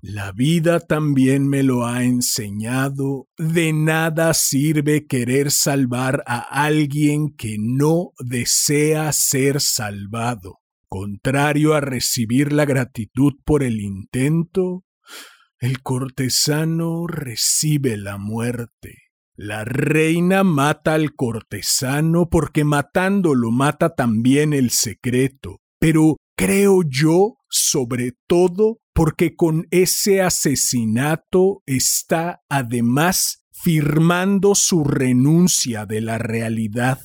la 0.00 0.30
vida 0.30 0.78
también 0.78 1.48
me 1.48 1.64
lo 1.64 1.84
ha 1.84 2.04
enseñado. 2.04 3.26
De 3.36 3.72
nada 3.72 4.32
sirve 4.32 5.06
querer 5.06 5.50
salvar 5.50 6.22
a 6.26 6.38
alguien 6.38 7.34
que 7.36 7.56
no 7.58 8.12
desea 8.20 9.12
ser 9.12 9.60
salvado. 9.60 10.60
Contrario 10.88 11.74
a 11.74 11.80
recibir 11.80 12.52
la 12.52 12.64
gratitud 12.64 13.34
por 13.44 13.64
el 13.64 13.80
intento, 13.80 14.84
el 15.58 15.82
cortesano 15.82 17.08
recibe 17.08 17.96
la 17.96 18.16
muerte. 18.16 19.07
La 19.40 19.64
reina 19.64 20.42
mata 20.42 20.94
al 20.94 21.14
cortesano 21.14 22.28
porque 22.28 22.64
matándolo 22.64 23.52
mata 23.52 23.94
también 23.94 24.52
el 24.52 24.70
secreto. 24.70 25.60
Pero 25.78 26.16
creo 26.36 26.80
yo, 26.82 27.36
sobre 27.48 28.14
todo, 28.26 28.80
porque 28.92 29.36
con 29.36 29.68
ese 29.70 30.22
asesinato 30.22 31.62
está 31.66 32.42
además 32.48 33.44
firmando 33.52 34.56
su 34.56 34.82
renuncia 34.82 35.86
de 35.86 36.00
la 36.00 36.18
realidad. 36.18 36.98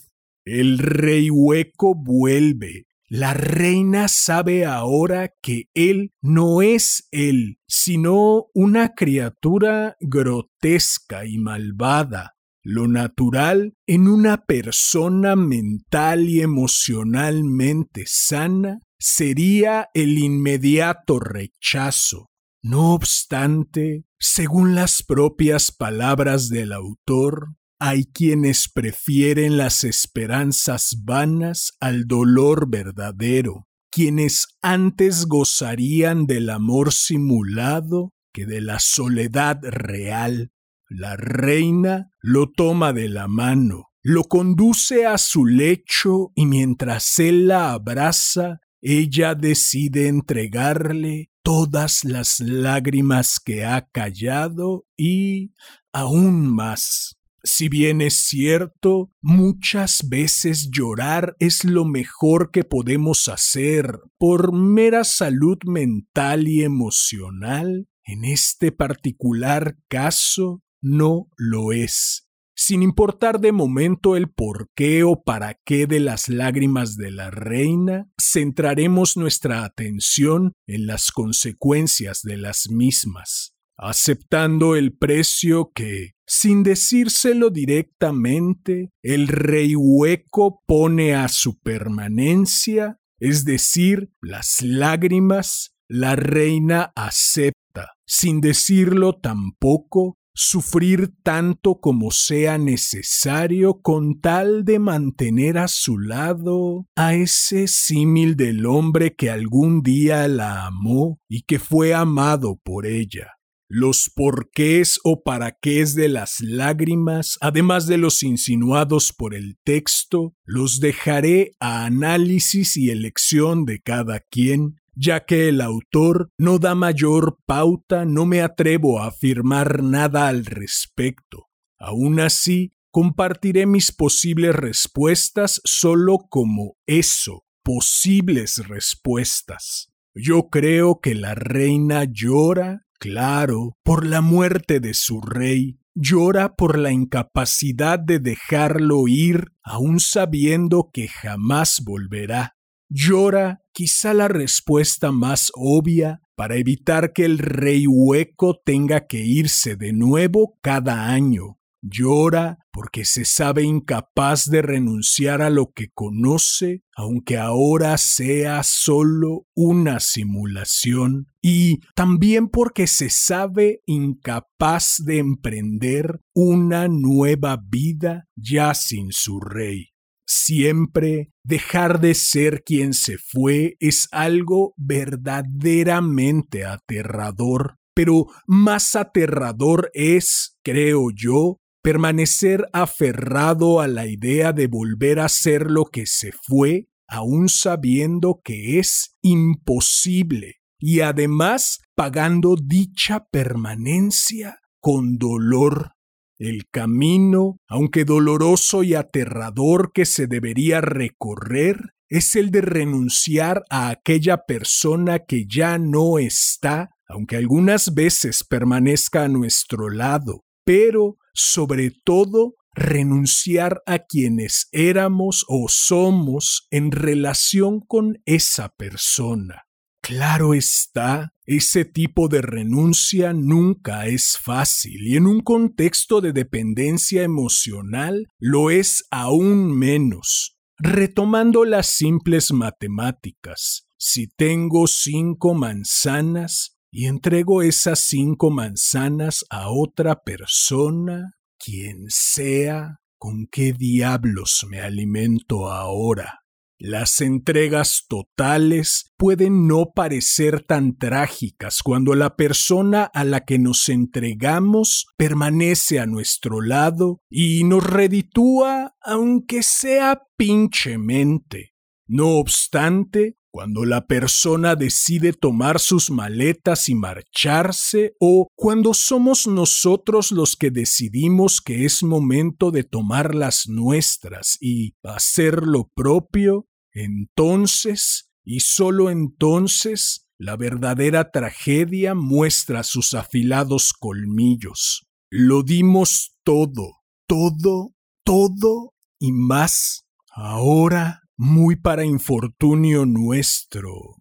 El 0.44 0.80
rey 0.80 1.30
hueco 1.30 1.94
vuelve. 1.94 2.88
La 3.16 3.36
reina 3.36 4.08
sabe 4.08 4.66
ahora 4.66 5.36
que 5.40 5.70
él 5.76 6.14
no 6.24 6.64
es 6.64 7.08
él, 7.12 7.60
sino 7.68 8.48
una 8.56 8.96
criatura 8.96 9.98
grotesca 10.00 11.24
y 11.24 11.38
malvada, 11.38 12.34
lo 12.64 12.88
natural 12.88 13.76
en 13.86 14.08
una 14.08 14.46
persona 14.46 15.36
mental 15.36 16.28
y 16.28 16.42
emocionalmente 16.42 18.06
sana 18.08 18.80
sería 18.98 19.90
el 19.94 20.18
inmediato 20.18 21.20
rechazo. 21.20 22.32
No 22.64 22.96
obstante, 22.96 24.06
según 24.20 24.74
las 24.74 25.04
propias 25.04 25.72
palabras 25.72 26.50
del 26.50 26.74
autor, 26.74 27.58
hay 27.80 28.06
quienes 28.06 28.70
prefieren 28.70 29.58
las 29.58 29.84
esperanzas 29.84 31.02
vanas 31.04 31.74
al 31.80 32.06
dolor 32.06 32.70
verdadero, 32.70 33.68
quienes 33.92 34.48
antes 34.62 35.26
gozarían 35.26 36.26
del 36.26 36.50
amor 36.50 36.94
simulado 36.94 38.14
que 38.34 38.46
de 38.46 38.62
la 38.62 38.80
soledad 38.80 39.60
real. 39.62 40.52
La 40.90 41.16
reina 41.16 42.10
lo 42.22 42.52
toma 42.52 42.94
de 42.94 43.10
la 43.10 43.28
mano, 43.28 43.90
lo 44.02 44.24
conduce 44.24 45.06
a 45.06 45.18
su 45.18 45.46
lecho 45.46 46.32
y 46.36 46.46
mientras 46.46 47.20
él 47.20 47.48
la 47.48 47.74
abraza, 47.74 48.60
ella 48.82 49.34
decide 49.34 50.08
entregarle 50.08 51.32
todas 51.42 52.04
las 52.04 52.40
lágrimas 52.40 53.40
que 53.40 53.64
ha 53.64 53.88
callado 53.88 54.86
y 54.98 55.54
aún 55.94 56.54
más. 56.54 57.18
Si 57.46 57.68
bien 57.68 58.00
es 58.02 58.16
cierto, 58.16 59.12
muchas 59.22 60.08
veces 60.08 60.70
llorar 60.72 61.36
es 61.40 61.66
lo 61.66 61.84
mejor 61.84 62.52
que 62.52 62.64
podemos 62.64 63.28
hacer 63.28 64.00
por 64.18 64.54
mera 64.54 65.04
salud 65.04 65.58
mental 65.66 66.48
y 66.48 66.64
emocional, 66.64 67.90
en 68.06 68.24
este 68.24 68.72
particular 68.72 69.76
caso 69.90 70.62
no 70.82 71.28
lo 71.36 71.74
es. 71.74 72.30
Sin 72.56 72.82
importar 72.82 73.40
de 73.42 73.52
momento 73.52 74.16
el 74.16 74.30
por 74.30 74.70
qué 74.76 75.04
o 75.04 75.24
para 75.24 75.60
qué 75.66 75.86
de 75.86 76.00
las 76.00 76.30
lágrimas 76.30 76.96
de 76.96 77.12
la 77.12 77.30
reina, 77.30 78.08
centraremos 78.22 79.18
nuestra 79.18 79.66
atención 79.66 80.54
en 80.68 80.86
las 80.86 81.12
consecuencias 81.12 82.22
de 82.22 82.38
las 82.38 82.70
mismas, 82.70 83.54
aceptando 83.76 84.76
el 84.76 84.96
precio 84.96 85.72
que, 85.74 86.13
sin 86.26 86.64
decírselo 86.64 87.50
directamente, 87.50 88.90
el 89.02 89.28
rey 89.28 89.76
hueco 89.76 90.62
pone 90.66 91.16
a 91.16 91.28
su 91.28 91.60
permanencia, 91.60 93.00
es 93.20 93.46
decir, 93.46 94.12
las 94.22 94.62
lágrimas, 94.62 95.76
la 95.88 96.16
reina 96.16 96.92
acepta, 96.96 97.94
sin 98.06 98.42
decirlo 98.42 99.20
tampoco, 99.20 100.18
sufrir 100.36 101.14
tanto 101.22 101.80
como 101.80 102.12
sea 102.12 102.58
necesario 102.58 103.82
con 103.82 104.20
tal 104.20 104.66
de 104.66 104.80
mantener 104.80 105.58
a 105.58 105.68
su 105.68 106.00
lado 106.00 106.88
a 106.96 107.14
ese 107.14 107.68
símil 107.68 108.36
del 108.36 108.66
hombre 108.66 109.16
que 109.16 109.30
algún 109.30 109.84
día 109.84 110.28
la 110.28 110.66
amó 110.66 111.20
y 111.30 111.44
que 111.44 111.60
fue 111.60 111.94
amado 111.94 112.60
por 112.64 112.88
ella. 112.88 113.34
Los 113.76 114.12
porqués 114.14 115.00
o 115.04 115.24
para 115.24 115.58
qué 115.60 115.84
de 115.84 116.08
las 116.08 116.42
lágrimas, 116.42 117.40
además 117.42 117.88
de 117.88 117.98
los 117.98 118.22
insinuados 118.22 119.12
por 119.12 119.34
el 119.34 119.58
texto, 119.64 120.36
los 120.46 120.80
dejaré 120.80 121.56
a 121.60 121.84
análisis 121.86 122.78
y 122.78 122.92
elección 122.92 123.66
de 123.66 123.82
cada 123.82 124.20
quien, 124.20 124.76
ya 124.94 125.26
que 125.26 125.50
el 125.50 125.60
autor 125.60 126.30
no 126.38 126.60
da 126.60 126.76
mayor 126.76 127.40
pauta, 127.48 128.06
no 128.06 128.28
me 128.28 128.42
atrevo 128.42 129.00
a 129.00 129.08
afirmar 129.08 129.82
nada 129.82 130.28
al 130.28 130.46
respecto. 130.46 131.48
Aún 131.80 132.20
así, 132.20 132.74
compartiré 132.92 133.66
mis 133.66 133.92
posibles 133.92 134.54
respuestas 134.54 135.62
solo 135.64 136.20
como 136.30 136.76
eso, 136.86 137.44
posibles 137.64 138.68
respuestas. 138.68 139.88
Yo 140.14 140.50
creo 140.52 141.00
que 141.02 141.16
la 141.16 141.34
reina 141.34 142.04
llora, 142.04 142.83
claro, 143.04 143.76
por 143.84 144.08
la 144.08 144.22
muerte 144.22 144.80
de 144.80 144.94
su 144.94 145.20
rey, 145.20 145.78
llora 145.94 146.56
por 146.56 146.78
la 146.80 146.94
incapacidad 146.94 148.00
de 148.00 148.20
dejarlo 148.20 149.10
ir, 149.10 149.52
aun 149.62 150.00
sabiendo 150.00 150.90
que 150.94 151.10
jamás 151.10 151.82
volverá. 151.84 152.56
Llora 152.90 153.60
quizá 153.74 154.14
la 154.14 154.30
respuesta 154.30 155.12
más 155.12 155.52
obvia 155.54 156.22
para 156.38 156.56
evitar 156.56 157.12
que 157.12 157.26
el 157.26 157.40
rey 157.40 157.88
hueco 157.88 158.62
tenga 158.64 159.06
que 159.06 159.26
irse 159.26 159.76
de 159.76 159.92
nuevo 159.92 160.58
cada 160.62 161.10
año. 161.10 161.58
Llora 161.84 162.60
porque 162.72 163.04
se 163.04 163.26
sabe 163.26 163.64
incapaz 163.64 164.46
de 164.50 164.62
renunciar 164.62 165.42
a 165.42 165.50
lo 165.50 165.72
que 165.76 165.90
conoce, 165.94 166.82
aunque 166.96 167.38
ahora 167.38 167.98
sea 167.98 168.64
solo 168.64 169.46
una 169.54 170.00
simulación, 170.00 171.28
y 171.42 171.80
también 171.94 172.48
porque 172.48 172.88
se 172.88 173.10
sabe 173.10 173.82
incapaz 173.86 174.96
de 175.06 175.18
emprender 175.20 176.22
una 176.34 176.88
nueva 176.88 177.62
vida 177.62 178.26
ya 178.36 178.74
sin 178.74 179.12
su 179.12 179.40
rey. 179.42 179.90
Siempre 180.26 181.32
dejar 181.44 182.00
de 182.00 182.14
ser 182.16 182.64
quien 182.64 182.94
se 182.94 183.18
fue 183.18 183.76
es 183.80 184.08
algo 184.12 184.74
verdaderamente 184.78 186.66
aterrador, 186.66 187.76
pero 187.94 188.28
más 188.48 188.96
aterrador 188.96 189.92
es, 189.94 190.58
creo 190.64 191.10
yo, 191.14 191.60
permanecer 191.84 192.70
aferrado 192.72 193.82
a 193.82 193.88
la 193.88 194.08
idea 194.08 194.54
de 194.54 194.68
volver 194.68 195.20
a 195.20 195.28
ser 195.28 195.70
lo 195.70 195.84
que 195.86 196.06
se 196.06 196.32
fue, 196.32 196.88
aun 197.08 197.50
sabiendo 197.50 198.40
que 198.44 198.80
es 198.80 199.18
imposible, 199.22 200.62
y 200.80 201.02
además 201.02 201.82
pagando 201.94 202.56
dicha 202.56 203.28
permanencia 203.30 204.60
con 204.80 205.18
dolor. 205.18 205.92
El 206.40 206.64
camino, 206.72 207.58
aunque 207.68 208.06
doloroso 208.06 208.84
y 208.84 208.96
aterrador 208.96 209.92
que 209.94 210.06
se 210.06 210.26
debería 210.26 210.82
recorrer, 210.82 211.94
es 212.08 212.36
el 212.36 212.50
de 212.50 212.62
renunciar 212.62 213.64
a 213.70 213.90
aquella 213.90 214.38
persona 214.46 215.20
que 215.20 215.46
ya 215.48 215.78
no 215.78 216.18
está, 216.18 216.92
aunque 217.08 217.36
algunas 217.36 217.94
veces 217.94 218.44
permanezca 218.44 219.24
a 219.24 219.28
nuestro 219.28 219.90
lado, 219.90 220.44
pero 220.66 221.18
sobre 221.34 221.92
todo 221.92 222.56
renunciar 222.76 223.82
a 223.86 224.00
quienes 224.00 224.68
éramos 224.72 225.46
o 225.48 225.68
somos 225.70 226.68
en 226.72 226.92
relación 226.92 227.80
con 227.82 228.22
esa 228.26 228.70
persona. 228.70 229.64
Claro 230.02 230.54
está, 230.54 231.34
ese 231.46 231.86
tipo 231.86 232.28
de 232.28 232.42
renuncia 232.42 233.32
nunca 233.32 234.08
es 234.08 234.38
fácil 234.38 235.08
y 235.08 235.16
en 235.16 235.28
un 235.28 235.40
contexto 235.40 236.20
de 236.20 236.34
dependencia 236.34 237.24
emocional 237.24 238.28
lo 238.38 238.70
es 238.70 239.06
aún 239.12 239.78
menos. 239.78 240.58
Retomando 240.78 241.64
las 241.64 241.88
simples 241.88 242.52
matemáticas, 242.52 243.88
si 243.98 244.28
tengo 244.28 244.88
cinco 244.88 245.54
manzanas 245.54 246.73
y 246.96 247.08
entrego 247.08 247.64
esas 247.64 248.02
cinco 248.02 248.52
manzanas 248.52 249.44
a 249.50 249.72
otra 249.72 250.22
persona, 250.22 251.32
quien 251.58 252.06
sea, 252.08 253.00
¿con 253.18 253.48
qué 253.52 253.74
diablos 253.74 254.68
me 254.70 254.80
alimento 254.80 255.72
ahora? 255.72 256.42
Las 256.78 257.20
entregas 257.22 258.06
totales 258.08 259.12
pueden 259.18 259.68
no 259.68 259.94
parecer 259.96 260.64
tan 260.64 260.96
trágicas 260.96 261.82
cuando 261.82 262.14
la 262.14 262.36
persona 262.36 263.10
a 263.12 263.24
la 263.24 263.44
que 263.44 263.58
nos 263.58 263.90
entregamos 263.90 265.08
permanece 265.18 266.00
a 266.00 266.06
nuestro 266.06 266.62
lado 266.62 267.22
y 267.28 267.64
nos 267.64 267.84
reditúa 267.84 268.94
aunque 269.02 269.64
sea 269.64 270.22
pinchemente. 270.38 271.74
No 272.06 272.38
obstante, 272.38 273.38
cuando 273.54 273.86
la 273.86 274.08
persona 274.08 274.76
decide 274.76 275.32
tomar 275.32 275.80
sus 275.80 276.10
maletas 276.10 276.90
y 276.90 276.96
marcharse, 276.96 278.16
o 278.20 278.48
cuando 278.56 278.96
somos 278.96 279.46
nosotros 279.46 280.32
los 280.32 280.56
que 280.56 280.72
decidimos 280.72 281.62
que 281.62 281.86
es 281.86 282.02
momento 282.02 282.72
de 282.72 282.84
tomar 282.84 283.36
las 283.36 283.68
nuestras 283.68 284.58
y 284.60 284.96
hacer 285.04 285.68
lo 285.68 285.88
propio, 285.94 286.66
entonces, 286.94 288.32
y 288.44 288.62
solo 288.62 289.12
entonces, 289.12 290.26
la 290.40 290.58
verdadera 290.58 291.30
tragedia 291.30 292.16
muestra 292.16 292.82
sus 292.82 293.14
afilados 293.14 293.94
colmillos. 293.94 295.06
Lo 295.30 295.62
dimos 295.62 296.40
todo, 296.44 297.04
todo, 297.28 297.94
todo 298.24 298.96
y 299.20 299.32
más. 299.32 300.08
Ahora 300.32 301.23
muy 301.38 301.76
para 301.76 302.06
infortunio 302.06 303.06
nuestro, 303.06 304.18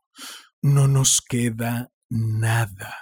no 0.63 0.89
nos 0.89 1.21
queda 1.21 1.93
nada. 2.09 2.95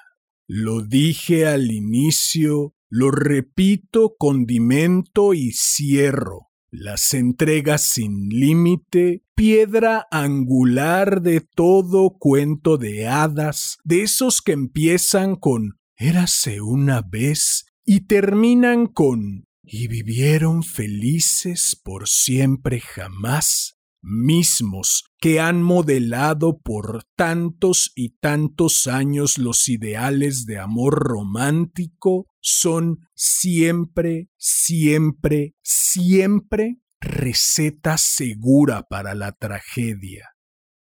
Lo 0.47 0.83
dije 0.83 1.47
al 1.47 1.71
inicio, 1.71 2.75
lo 2.89 3.11
repito, 3.11 4.15
condimento 4.19 5.35
y 5.35 5.53
cierro. 5.53 6.49
Las 6.73 7.15
entregas 7.15 7.83
sin 7.83 8.29
límite, 8.29 9.25
piedra 9.35 10.07
angular 10.11 11.21
de 11.21 11.41
todo 11.41 12.17
cuento 12.19 12.79
de 12.79 13.09
hadas, 13.09 13.79
de 13.85 14.03
esos 14.03 14.41
que 14.41 14.53
empiezan 14.53 15.37
con 15.37 15.79
érase 15.97 16.61
una 16.61 17.03
vez 17.03 17.67
y 17.85 18.07
terminan 18.07 18.87
con 18.87 19.47
y 19.63 19.89
vivieron 19.89 20.63
felices 20.63 21.81
por 21.83 22.09
siempre 22.09 22.81
jamás 22.81 23.80
mismos 24.03 25.05
que 25.19 25.41
han 25.41 25.63
modelado 25.63 26.59
por 26.59 27.05
tantos 27.17 27.93
y 27.95 28.17
tantos 28.21 28.87
años 28.87 29.39
los 29.39 29.69
ideales 29.69 30.47
de 30.47 30.59
amor 30.59 30.95
romántico 30.95 32.27
son 32.41 33.01
siempre, 33.15 34.31
siempre, 34.37 35.55
siempre 35.63 36.79
receta 37.01 37.97
segura 37.99 38.87
para 38.89 39.15
la 39.15 39.33
tragedia. 39.33 40.31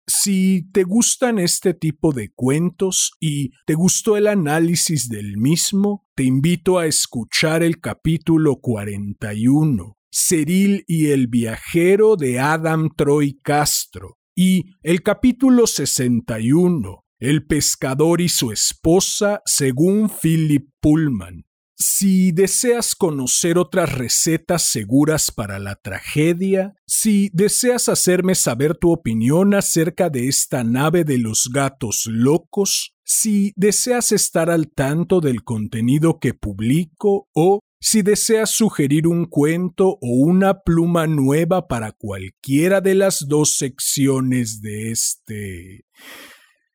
Si 0.06 0.68
te 0.72 0.82
gustan 0.82 1.38
este 1.38 1.72
tipo 1.72 2.12
de 2.12 2.32
cuentos 2.32 3.12
y 3.20 3.52
te 3.64 3.74
gustó 3.74 4.16
el 4.16 4.26
análisis 4.26 5.08
del 5.08 5.36
mismo, 5.36 6.06
te 6.16 6.24
invito 6.24 6.78
a 6.78 6.86
escuchar 6.86 7.62
el 7.62 7.80
capítulo 7.80 8.56
41 8.56 9.99
Ceril 10.10 10.84
y 10.86 11.10
el 11.10 11.28
viajero 11.28 12.16
de 12.16 12.40
Adam 12.40 12.90
Troy 12.96 13.38
Castro 13.42 14.18
y 14.34 14.74
el 14.82 15.02
capítulo 15.02 15.66
61, 15.66 17.04
El 17.18 17.46
pescador 17.46 18.20
y 18.20 18.28
su 18.28 18.50
esposa 18.50 19.42
según 19.44 20.10
Philip 20.10 20.68
Pullman. 20.80 21.44
Si 21.76 22.32
deseas 22.32 22.94
conocer 22.94 23.56
otras 23.56 23.92
recetas 23.92 24.64
seguras 24.64 25.30
para 25.30 25.58
la 25.58 25.76
tragedia, 25.76 26.74
si 26.86 27.30
deseas 27.32 27.88
hacerme 27.88 28.34
saber 28.34 28.76
tu 28.76 28.90
opinión 28.90 29.54
acerca 29.54 30.10
de 30.10 30.28
esta 30.28 30.62
nave 30.62 31.04
de 31.04 31.16
los 31.16 31.48
gatos 31.50 32.04
locos, 32.06 32.94
si 33.02 33.52
deseas 33.56 34.12
estar 34.12 34.50
al 34.50 34.70
tanto 34.70 35.20
del 35.20 35.42
contenido 35.42 36.18
que 36.20 36.34
publico 36.34 37.28
o 37.32 37.60
si 37.80 38.02
deseas 38.02 38.50
sugerir 38.50 39.06
un 39.06 39.24
cuento 39.24 39.96
o 40.02 40.02
una 40.02 40.62
pluma 40.62 41.06
nueva 41.06 41.66
para 41.66 41.92
cualquiera 41.92 42.82
de 42.82 42.94
las 42.94 43.26
dos 43.26 43.56
secciones 43.56 44.60
de 44.60 44.90
este 44.90 45.86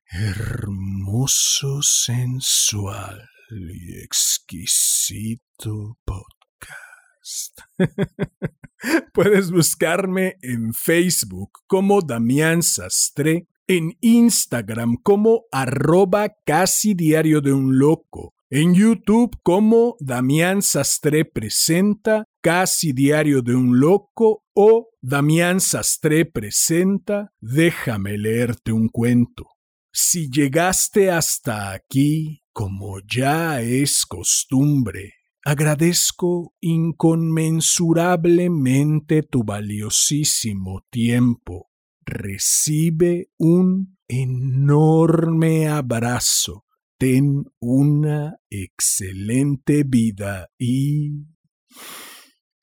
hermoso, 0.10 1.84
sensual 1.84 3.30
y 3.52 4.00
exquisito 4.00 6.00
podcast. 6.04 7.60
Puedes 9.14 9.52
buscarme 9.52 10.38
en 10.42 10.74
Facebook 10.74 11.52
como 11.68 12.02
Damián 12.02 12.64
Sastre, 12.64 13.48
en 13.68 13.96
Instagram 14.02 14.96
como 15.04 15.44
arroba 15.52 16.36
casi 16.46 16.96
diario 16.96 17.42
de 17.42 17.54
un 17.54 17.78
loco 17.78 18.34
en 18.50 18.74
YouTube 18.76 19.38
como 19.42 19.96
Damián 20.00 20.62
Sastre 20.62 21.26
presenta 21.26 22.26
Casi 22.42 22.94
Diario 22.94 23.42
de 23.42 23.56
un 23.56 23.80
Loco 23.80 24.44
o 24.54 24.90
Damián 25.02 25.60
Sastre 25.60 26.26
presenta 26.26 27.34
Déjame 27.40 28.20
leerte 28.20 28.72
un 28.72 28.90
cuento. 28.90 29.48
Si 29.92 30.30
llegaste 30.30 31.10
hasta 31.10 31.72
aquí, 31.72 32.44
como 32.54 33.00
ya 33.00 33.62
es 33.62 34.06
costumbre, 34.06 35.14
agradezco 35.44 36.54
inconmensurablemente 36.62 39.24
tu 39.24 39.44
valiosísimo 39.44 40.84
tiempo. 40.92 41.72
Recibe 42.06 43.30
un 43.38 43.98
enorme 44.08 45.68
abrazo 45.68 46.65
ten 46.98 47.46
una 47.60 48.38
excelente 48.50 49.84
vida 49.86 50.50
y 50.58 51.12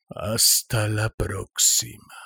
hasta 0.08 0.88
la 0.88 1.10
próxima. 1.10 2.21